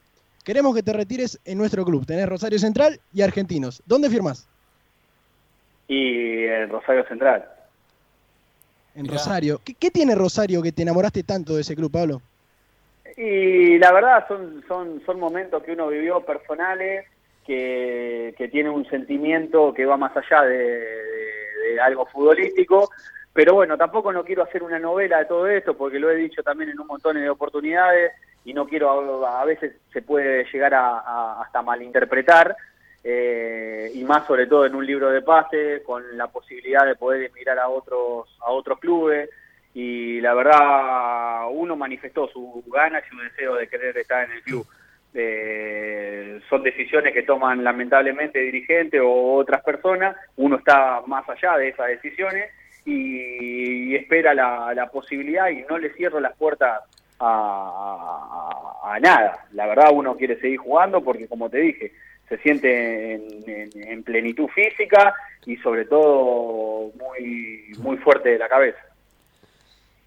queremos 0.44 0.74
que 0.74 0.84
te 0.84 0.94
retires 0.94 1.40
en 1.44 1.58
nuestro 1.58 1.84
club. 1.84 2.06
Tenés 2.06 2.28
Rosario 2.28 2.58
Central 2.58 3.00
y 3.14 3.22
Argentinos. 3.22 3.82
¿Dónde 3.86 4.10
firmás? 4.10 4.48
Y 5.88 6.44
el 6.44 6.70
Rosario 6.70 7.06
Central. 7.08 7.46
En 8.96 9.04
Mirá. 9.04 9.14
Rosario. 9.16 9.62
¿Qué, 9.64 9.74
qué 9.74 9.92
tiene 9.92 10.16
Rosario 10.16 10.62
que 10.62 10.72
te 10.72 10.84
enamoraste 10.84 11.24
tanto 11.24 11.56
de 11.56 11.62
ese 11.62 11.76
club, 11.76 11.92
Pablo? 11.92 12.22
Y 13.18 13.80
la 13.80 13.92
verdad 13.92 14.28
son, 14.28 14.64
son, 14.68 15.02
son 15.04 15.20
momentos 15.20 15.64
que 15.64 15.72
uno 15.72 15.88
vivió 15.88 16.22
personales, 16.22 17.06
que, 17.46 18.36
que 18.38 18.48
tiene 18.50 18.70
un 18.70 18.88
sentimiento 18.90 19.74
que 19.74 19.86
va 19.88 19.98
más 19.98 20.16
allá 20.16 20.44
de, 20.44 21.80
algo 21.82 22.06
futbolístico. 22.06 22.90
Pero 23.34 23.56
bueno, 23.56 23.76
tampoco 23.78 24.12
no 24.14 24.24
quiero 24.24 24.44
hacer 24.44 24.62
una 24.62 24.78
novela 24.80 25.20
de 25.20 25.26
todo 25.26 25.48
esto, 25.48 25.76
porque 25.76 26.00
lo 26.00 26.12
he 26.12 26.16
dicho 26.16 26.44
también 26.44 26.70
en 26.70 26.80
un 26.80 26.88
montón 26.88 27.16
de 27.16 27.30
oportunidades 27.30 28.12
y 28.46 28.54
no 28.54 28.68
quiero, 28.68 29.26
a, 29.26 29.42
a 29.42 29.46
veces 29.46 29.74
se 29.92 30.02
puede 30.04 30.46
llegar 30.52 30.74
a, 30.76 31.00
a- 31.00 31.42
hasta 31.42 31.62
malinterpretar, 31.62 32.56
eh, 33.04 33.92
y 33.94 34.04
más 34.04 34.26
sobre 34.28 34.48
todo 34.48 34.66
en 34.66 34.76
un 34.76 34.86
libro 34.86 35.10
de 35.10 35.22
pase, 35.22 35.82
con 35.84 36.04
la 36.18 36.28
posibilidad 36.28 36.86
de 36.86 36.96
poder 36.96 37.24
emigrar 37.24 37.58
a 37.60 37.68
otros, 37.70 38.28
a 38.46 38.52
otros 38.52 38.80
clubes 38.80 39.30
y 39.80 40.20
la 40.22 40.34
verdad 40.34 41.50
uno 41.52 41.76
manifestó 41.76 42.28
su 42.30 42.64
ganas 42.66 43.04
y 43.06 43.10
su 43.12 43.18
deseo 43.22 43.54
de 43.58 43.68
querer 43.68 43.96
estar 43.96 44.26
en 44.26 44.32
el 44.32 44.42
club. 44.42 44.66
Eh, 45.14 46.40
son 46.50 46.64
decisiones 46.64 47.14
que 47.14 47.22
toman 47.22 47.64
lamentablemente 47.64 48.40
dirigentes 48.40 49.00
o 49.04 49.36
otras 49.36 49.62
personas, 49.64 50.16
uno 50.36 50.56
está 50.56 51.04
más 51.06 51.30
allá 51.30 51.58
de 51.58 51.68
esas 51.70 51.90
decisiones 51.90 52.50
y, 52.86 53.94
espera 53.96 54.34
la, 54.34 54.90
posibilidad 54.92 55.48
y 55.50 55.62
no 55.70 55.78
le 55.78 55.92
cierro 55.94 56.20
las 56.20 56.36
puertas 56.36 56.82
a, 57.20 58.98
nada. 59.00 59.46
La 59.54 59.68
verdad 59.68 59.92
uno 59.94 60.18
quiere 60.18 60.40
seguir 60.40 60.58
jugando 60.58 61.04
porque 61.04 61.28
como 61.28 61.52
te 61.52 61.60
dije, 61.60 61.92
se 62.28 62.40
siente 62.40 63.14
en, 63.14 63.44
en- 63.46 63.88
en 63.90 64.04
plenitud 64.04 64.48
física 64.48 65.14
y 65.46 65.56
sobre 65.58 65.86
todo 65.86 66.92
muy, 66.98 67.74
muy 67.78 67.98
fuerte 67.98 68.30
de 68.30 68.40
la 68.40 68.50
cabeza. 68.50 68.80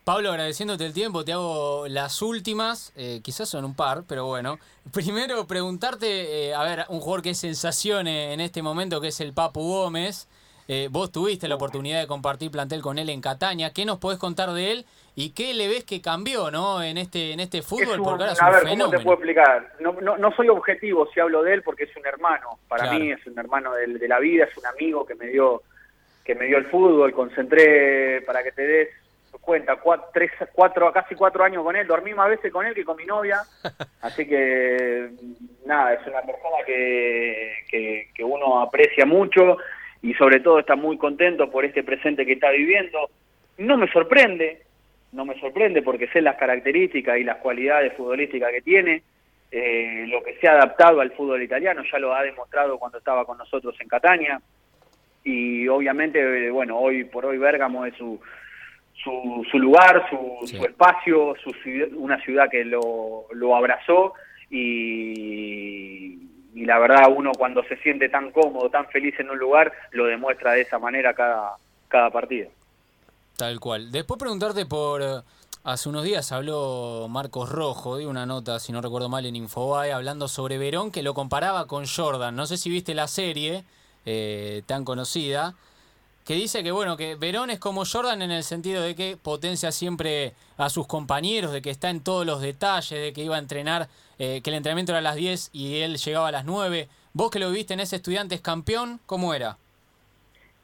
Pablo, 0.04 0.30
agradeciéndote 0.30 0.86
el 0.86 0.94
tiempo, 0.94 1.24
te 1.24 1.32
hago 1.32 1.86
las 1.86 2.22
últimas, 2.22 2.92
eh, 2.96 3.20
quizás 3.22 3.48
son 3.48 3.64
un 3.64 3.76
par, 3.76 4.02
pero 4.08 4.24
bueno. 4.26 4.58
Primero 4.92 5.46
preguntarte, 5.46 6.48
eh, 6.48 6.54
a 6.54 6.62
ver, 6.64 6.84
un 6.88 7.00
jugador 7.00 7.22
que 7.22 7.30
es 7.30 7.38
sensación 7.38 8.06
en 8.08 8.40
este 8.40 8.62
momento, 8.62 9.00
que 9.00 9.08
es 9.08 9.20
el 9.20 9.32
Papu 9.34 9.60
Gómez. 9.62 10.26
Eh, 10.68 10.88
vos 10.90 11.10
tuviste 11.12 11.48
la 11.48 11.56
oportunidad 11.56 12.00
de 12.00 12.06
compartir 12.06 12.50
plantel 12.50 12.80
con 12.80 12.98
él 12.98 13.10
en 13.10 13.20
Catania. 13.20 13.72
¿Qué 13.72 13.84
nos 13.84 13.98
podés 13.98 14.18
contar 14.18 14.52
de 14.52 14.70
él 14.72 14.86
y 15.16 15.30
qué 15.30 15.52
le 15.52 15.66
ves 15.68 15.84
que 15.84 16.00
cambió 16.00 16.50
¿no? 16.52 16.80
en 16.82 16.96
este 16.96 17.32
en 17.32 17.40
este 17.40 17.60
fútbol? 17.60 17.82
Es 17.94 17.98
un- 17.98 18.04
Porque 18.04 18.22
ahora 18.24 18.32
es 18.32 18.40
a 18.40 18.46
un 18.46 18.52
ver, 18.52 18.60
¿cómo 18.62 18.70
fenómeno. 18.74 18.98
te 18.98 19.04
puedo 19.04 19.14
explicar? 19.16 19.72
No, 19.80 19.92
no, 20.00 20.16
no 20.16 20.32
soy 20.36 20.48
objetivo 20.48 21.08
si 21.12 21.18
hablo 21.20 21.42
de 21.42 21.54
él 21.54 21.62
porque 21.64 21.84
es 21.84 21.96
un 21.96 22.06
hermano. 22.06 22.58
Para 22.68 22.84
Claro. 22.84 22.98
mí 23.00 23.10
es 23.10 23.26
un 23.26 23.36
hermano 23.38 23.74
del- 23.74 23.98
de, 23.98 24.06
la 24.08 24.20
vida, 24.20 24.44
es 24.44 24.56
un 24.56 24.64
amigo 24.66 25.04
que 25.04 25.14
me 25.16 25.26
dio 25.26 25.62
que 26.24 26.34
me 26.36 26.44
dio 26.46 26.58
el 26.58 26.66
fútbol. 26.66 27.12
Concentré, 27.12 28.22
para 28.22 28.44
que 28.44 28.52
te 28.52 28.62
des 28.62 28.88
cuenta, 29.38 29.76
cuatro, 29.76 30.08
tres, 30.12 30.30
cuatro, 30.52 30.92
casi 30.92 31.14
cuatro 31.14 31.44
años 31.44 31.62
con 31.62 31.76
él. 31.76 31.86
Dormí 31.86 32.14
más 32.14 32.28
veces 32.28 32.52
con 32.52 32.66
él 32.66 32.74
que 32.74 32.84
con 32.84 32.96
mi 32.96 33.04
novia. 33.04 33.40
Así 34.00 34.26
que, 34.26 35.10
nada, 35.66 35.94
es 35.94 36.06
una 36.06 36.22
persona 36.22 36.58
que, 36.66 37.52
que, 37.70 38.08
que 38.14 38.24
uno 38.24 38.60
aprecia 38.60 39.06
mucho 39.06 39.58
y 40.02 40.14
sobre 40.14 40.40
todo 40.40 40.58
está 40.58 40.76
muy 40.76 40.96
contento 40.96 41.50
por 41.50 41.64
este 41.64 41.82
presente 41.82 42.24
que 42.24 42.32
está 42.34 42.50
viviendo. 42.50 43.10
No 43.58 43.76
me 43.76 43.90
sorprende, 43.92 44.62
no 45.12 45.24
me 45.24 45.38
sorprende 45.40 45.82
porque 45.82 46.08
sé 46.08 46.20
las 46.20 46.36
características 46.36 47.18
y 47.18 47.24
las 47.24 47.38
cualidades 47.38 47.92
futbolísticas 47.94 48.50
que 48.52 48.62
tiene, 48.62 49.02
eh, 49.50 50.06
lo 50.08 50.22
que 50.22 50.36
se 50.36 50.48
ha 50.48 50.52
adaptado 50.52 51.00
al 51.00 51.12
fútbol 51.12 51.42
italiano, 51.42 51.82
ya 51.90 51.98
lo 51.98 52.14
ha 52.14 52.22
demostrado 52.22 52.78
cuando 52.78 52.98
estaba 52.98 53.24
con 53.24 53.38
nosotros 53.38 53.74
en 53.80 53.88
Catania. 53.88 54.40
y 55.22 55.68
obviamente, 55.68 56.46
eh, 56.46 56.50
bueno, 56.50 56.78
hoy 56.78 57.04
por 57.04 57.26
hoy 57.26 57.36
Bérgamo 57.36 57.84
es 57.84 57.94
su, 57.96 58.18
su, 59.02 59.46
su 59.50 59.58
lugar, 59.58 60.06
su, 60.10 60.46
Sí. 60.46 60.56
su 60.56 60.64
espacio, 60.64 61.34
su, 61.42 61.52
una 61.96 62.20
ciudad 62.22 62.48
que 62.50 62.64
lo, 62.64 63.26
lo 63.32 63.56
abrazó 63.56 64.14
y, 64.50 66.18
y 66.54 66.64
la 66.64 66.78
verdad 66.78 67.08
uno 67.14 67.32
cuando 67.36 67.62
se 67.64 67.76
siente 67.78 68.08
tan 68.08 68.30
cómodo, 68.32 68.70
tan 68.70 68.86
feliz 68.88 69.14
en 69.18 69.30
un 69.30 69.38
lugar, 69.38 69.72
lo 69.92 70.04
demuestra 70.06 70.52
de 70.52 70.62
esa 70.62 70.78
manera 70.78 71.14
cada, 71.14 71.56
cada 71.88 72.10
partido. 72.10 72.50
Tal 73.36 73.58
cual. 73.60 73.90
Después 73.90 74.18
preguntarte 74.18 74.66
por... 74.66 75.02
eh, 75.02 75.20
Hace 75.62 75.90
unos 75.90 76.04
días 76.04 76.32
habló 76.32 77.06
Marcos 77.10 77.50
Rojo, 77.50 77.98
de 77.98 78.06
una 78.06 78.24
nota, 78.24 78.58
si 78.58 78.72
no 78.72 78.80
recuerdo 78.80 79.10
mal, 79.10 79.26
en 79.26 79.36
Infobae, 79.36 79.92
hablando 79.92 80.26
sobre 80.26 80.56
Verón, 80.56 80.90
que 80.90 81.02
lo 81.02 81.12
comparaba 81.12 81.66
con 81.66 81.84
Jordan. 81.86 82.34
No 82.34 82.46
sé 82.46 82.56
si 82.56 82.70
viste 82.70 82.94
la 82.94 83.06
serie 83.08 83.64
eh, 84.06 84.62
tan 84.64 84.86
conocida, 84.86 85.52
que 86.24 86.34
dice 86.34 86.62
que, 86.62 86.70
bueno, 86.70 86.96
que 86.96 87.16
Verón 87.16 87.50
es 87.50 87.58
como 87.58 87.84
Jordan 87.84 88.22
en 88.22 88.30
el 88.30 88.42
sentido 88.42 88.82
de 88.82 88.94
que 88.94 89.16
potencia 89.22 89.72
siempre 89.72 90.32
a 90.56 90.68
sus 90.68 90.86
compañeros, 90.86 91.52
de 91.52 91.62
que 91.62 91.70
está 91.70 91.90
en 91.90 92.02
todos 92.02 92.26
los 92.26 92.40
detalles, 92.40 93.00
de 93.00 93.12
que 93.12 93.22
iba 93.22 93.36
a 93.36 93.40
entrenar, 93.40 93.88
eh, 94.18 94.40
que 94.42 94.50
el 94.50 94.56
entrenamiento 94.56 94.92
era 94.92 94.98
a 94.98 95.02
las 95.02 95.16
10 95.16 95.50
y 95.52 95.80
él 95.80 95.96
llegaba 95.96 96.28
a 96.28 96.32
las 96.32 96.44
9. 96.44 96.88
Vos 97.12 97.30
que 97.30 97.38
lo 97.38 97.50
viste 97.50 97.74
en 97.74 97.80
ese 97.80 97.96
Estudiantes 97.96 98.40
campeón, 98.40 99.00
¿cómo 99.06 99.34
era? 99.34 99.56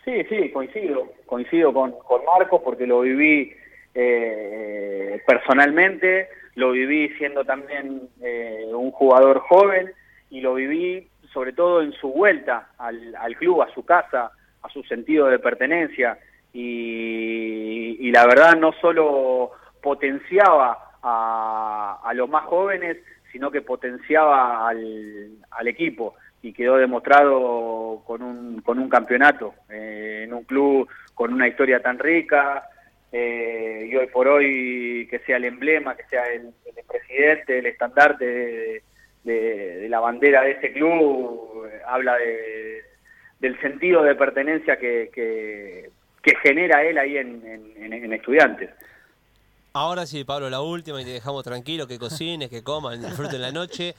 Sí, 0.04 0.22
sí, 0.28 0.50
coincido, 0.50 1.12
coincido 1.26 1.72
con, 1.72 1.92
con 1.92 2.24
Marcos 2.24 2.60
porque 2.62 2.86
lo 2.86 3.00
viví 3.00 3.52
eh, 3.94 5.20
personalmente, 5.26 6.28
lo 6.54 6.70
viví 6.70 7.08
siendo 7.18 7.44
también 7.44 8.02
eh, 8.22 8.66
un 8.72 8.92
jugador 8.92 9.40
joven 9.40 9.92
y 10.30 10.40
lo 10.40 10.54
viví 10.54 11.08
sobre 11.32 11.52
todo 11.52 11.82
en 11.82 11.92
su 11.92 12.12
vuelta 12.12 12.68
al, 12.78 13.16
al 13.16 13.36
club, 13.36 13.62
a 13.62 13.74
su 13.74 13.84
casa, 13.84 14.30
a 14.66 14.68
su 14.70 14.82
sentido 14.84 15.26
de 15.26 15.38
pertenencia 15.38 16.18
y, 16.52 18.10
la 18.10 18.26
verdad 18.26 18.56
no 18.56 18.72
solo 18.80 19.52
potenciaba 19.82 20.78
a, 21.02 22.12
los 22.14 22.28
más 22.30 22.44
jóvenes, 22.44 22.96
sino 23.30 23.50
que 23.50 23.60
potenciaba 23.60 24.68
al, 24.68 25.68
equipo 25.68 26.14
y 26.42 26.52
quedó 26.52 26.76
demostrado 26.76 28.02
con 28.06 28.22
un, 28.22 28.62
con 28.62 28.78
un 28.78 28.88
campeonato 28.88 29.54
eh, 29.68 30.22
en 30.24 30.32
un 30.32 30.44
club 30.44 30.88
con 31.12 31.32
una 31.32 31.48
historia 31.48 31.80
tan 31.80 31.98
rica 31.98 32.68
eh, 33.10 33.88
y 33.90 33.96
hoy 33.96 34.06
por 34.06 34.28
hoy 34.28 35.08
que 35.10 35.18
sea 35.26 35.38
el 35.38 35.44
emblema, 35.44 35.96
que 35.96 36.04
sea 36.04 36.24
el, 36.32 36.52
presidente, 36.88 37.58
el 37.58 37.66
estandarte 37.66 38.82
de 39.24 39.86
la 39.88 39.98
bandera 39.98 40.42
de 40.42 40.52
ese 40.52 40.72
club, 40.72 41.66
eh, 41.66 41.80
habla 41.86 42.16
de, 42.16 42.65
del 43.40 43.60
sentido 43.60 44.02
de 44.02 44.14
pertenencia 44.14 44.76
que, 44.78 45.10
que, 45.14 45.90
que 46.22 46.32
genera 46.42 46.82
él 46.84 46.98
ahí 46.98 47.16
en, 47.18 47.42
en- 47.46 47.92
en- 47.92 48.12
estudiantes. 48.12 48.70
Ahora 49.72 50.06
sí, 50.06 50.24
Pablo, 50.24 50.48
la 50.48 50.60
última 50.62 51.00
y 51.02 51.04
te 51.04 51.10
dejamos 51.10 51.44
tranquilo, 51.44 51.86
que 51.86 51.98
cocines, 51.98 52.48
que 52.48 52.62
coman, 52.62 53.00
disfruten 53.02 53.42
la 53.42 53.52
noche. 53.52 53.94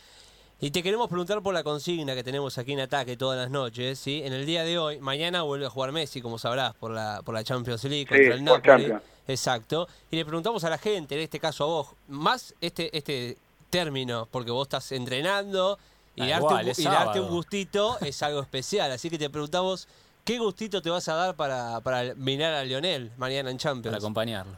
Y 0.59 0.71
te 0.71 0.81
queremos 0.81 1.07
preguntar 1.07 1.43
por 1.43 1.53
la 1.53 1.61
consigna 1.61 2.15
que 2.15 2.23
tenemos 2.23 2.57
aquí 2.57 2.73
en 2.73 2.79
Ataque 2.79 3.15
todas 3.15 3.37
las 3.37 3.51
noches, 3.51 3.99
¿sí? 3.99 4.23
En 4.25 4.33
el 4.33 4.47
día 4.47 4.63
de 4.63 4.79
hoy, 4.79 4.99
mañana 4.99 5.43
vuelve 5.43 5.67
a 5.67 5.69
jugar 5.69 5.91
Messi, 5.91 6.19
como 6.19 6.39
sabrás, 6.39 6.73
por 6.73 6.89
la, 6.89 7.21
por 7.23 7.35
la 7.35 7.43
Champions 7.43 7.83
League 7.83 8.07
Sí, 8.09 8.15
contra 8.15 8.33
el 8.33 8.43
Napoli. 8.43 8.93
Exacto. 9.27 9.87
Y 10.09 10.15
le 10.15 10.25
preguntamos 10.25 10.63
a 10.63 10.71
la 10.71 10.79
gente, 10.79 11.13
en 11.13 11.21
este 11.21 11.39
caso 11.39 11.63
a 11.63 11.67
vos, 11.67 11.87
más 12.07 12.55
este, 12.59 12.95
este 12.97 13.37
término, 13.69 14.27
porque 14.31 14.49
vos 14.49 14.65
estás 14.67 14.91
entrenando 14.93 15.77
y, 16.17 16.27
darte, 16.27 16.45
igual, 16.45 16.65
un, 16.65 16.71
es 16.71 16.79
y 16.79 16.83
darte 16.83 16.99
sábado. 16.99 17.23
un 17.23 17.29
gustito 17.29 17.97
es 18.01 18.23
algo 18.23 18.41
especial. 18.41 18.91
Así 18.91 19.09
que 19.09 19.19
te 19.19 19.29
preguntamos, 19.29 19.87
¿qué 20.25 20.39
gustito 20.39 20.81
te 20.81 20.89
vas 20.89 21.07
a 21.07 21.13
dar 21.13 21.35
para, 21.35 21.79
para 21.81 22.15
mirar 22.15 22.53
a 22.55 22.63
Lionel 22.63 23.11
mañana 23.17 23.51
en 23.51 23.57
Champions? 23.57 23.87
Para 23.87 23.97
acompañarlo. 23.97 24.53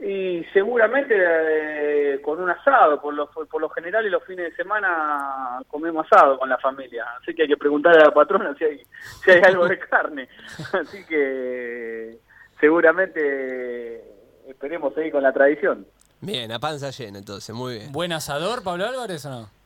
Y 0.00 0.44
seguramente 0.52 1.14
eh, 1.16 2.20
con 2.20 2.42
un 2.42 2.50
asado, 2.50 3.00
por 3.00 3.14
lo, 3.14 3.30
por 3.30 3.58
lo 3.58 3.70
general 3.70 4.04
y 4.04 4.10
los 4.10 4.22
fines 4.24 4.50
de 4.50 4.56
semana 4.56 5.62
comemos 5.68 6.06
asado 6.10 6.38
con 6.38 6.48
la 6.48 6.58
familia, 6.58 7.06
así 7.22 7.32
que 7.34 7.42
hay 7.42 7.48
que 7.48 7.56
preguntarle 7.56 8.02
a 8.02 8.06
la 8.06 8.10
patrona 8.12 8.54
si 8.58 8.64
hay, 8.64 8.82
si 9.24 9.30
hay 9.30 9.40
algo 9.42 9.66
de 9.66 9.78
carne, 9.78 10.28
así 10.72 11.06
que 11.06 12.18
seguramente 12.60 14.02
esperemos 14.46 14.92
seguir 14.94 15.12
con 15.12 15.22
la 15.22 15.32
tradición. 15.32 15.86
Bien, 16.20 16.52
a 16.52 16.58
panza 16.58 16.90
llena 16.90 17.18
entonces, 17.18 17.54
muy 17.54 17.74
bien. 17.74 17.92
¿Buen 17.92 18.12
asador, 18.12 18.62
Pablo 18.62 18.86
Álvarez, 18.86 19.24
o 19.24 19.30
no? 19.30 19.63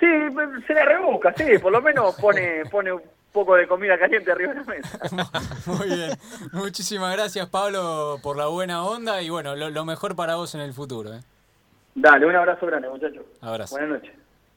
Sí, 0.00 0.06
se 0.66 0.74
la 0.74 0.84
rebusca, 0.86 1.34
sí, 1.36 1.58
por 1.58 1.70
lo 1.70 1.82
menos 1.82 2.14
pone, 2.14 2.62
pone 2.70 2.92
un 2.92 3.02
poco 3.32 3.54
de 3.54 3.68
comida 3.68 3.98
caliente 3.98 4.32
arriba 4.32 4.54
de 4.54 4.60
la 4.60 4.64
mesa. 4.64 4.98
Muy 5.66 5.88
bien. 5.88 6.10
Muchísimas 6.52 7.14
gracias, 7.14 7.46
Pablo, 7.48 8.16
por 8.22 8.36
la 8.36 8.46
buena 8.46 8.82
onda 8.82 9.20
y 9.20 9.28
bueno, 9.28 9.54
lo, 9.54 9.68
lo 9.68 9.84
mejor 9.84 10.16
para 10.16 10.36
vos 10.36 10.54
en 10.54 10.62
el 10.62 10.72
futuro. 10.72 11.12
¿eh? 11.14 11.20
Dale, 11.94 12.24
un 12.24 12.34
abrazo 12.34 12.66
grande 12.66 12.88
muchachos. 12.88 13.24
Abrazo. 13.42 13.76
Buenas 13.76 14.00
noches. 14.00 14.19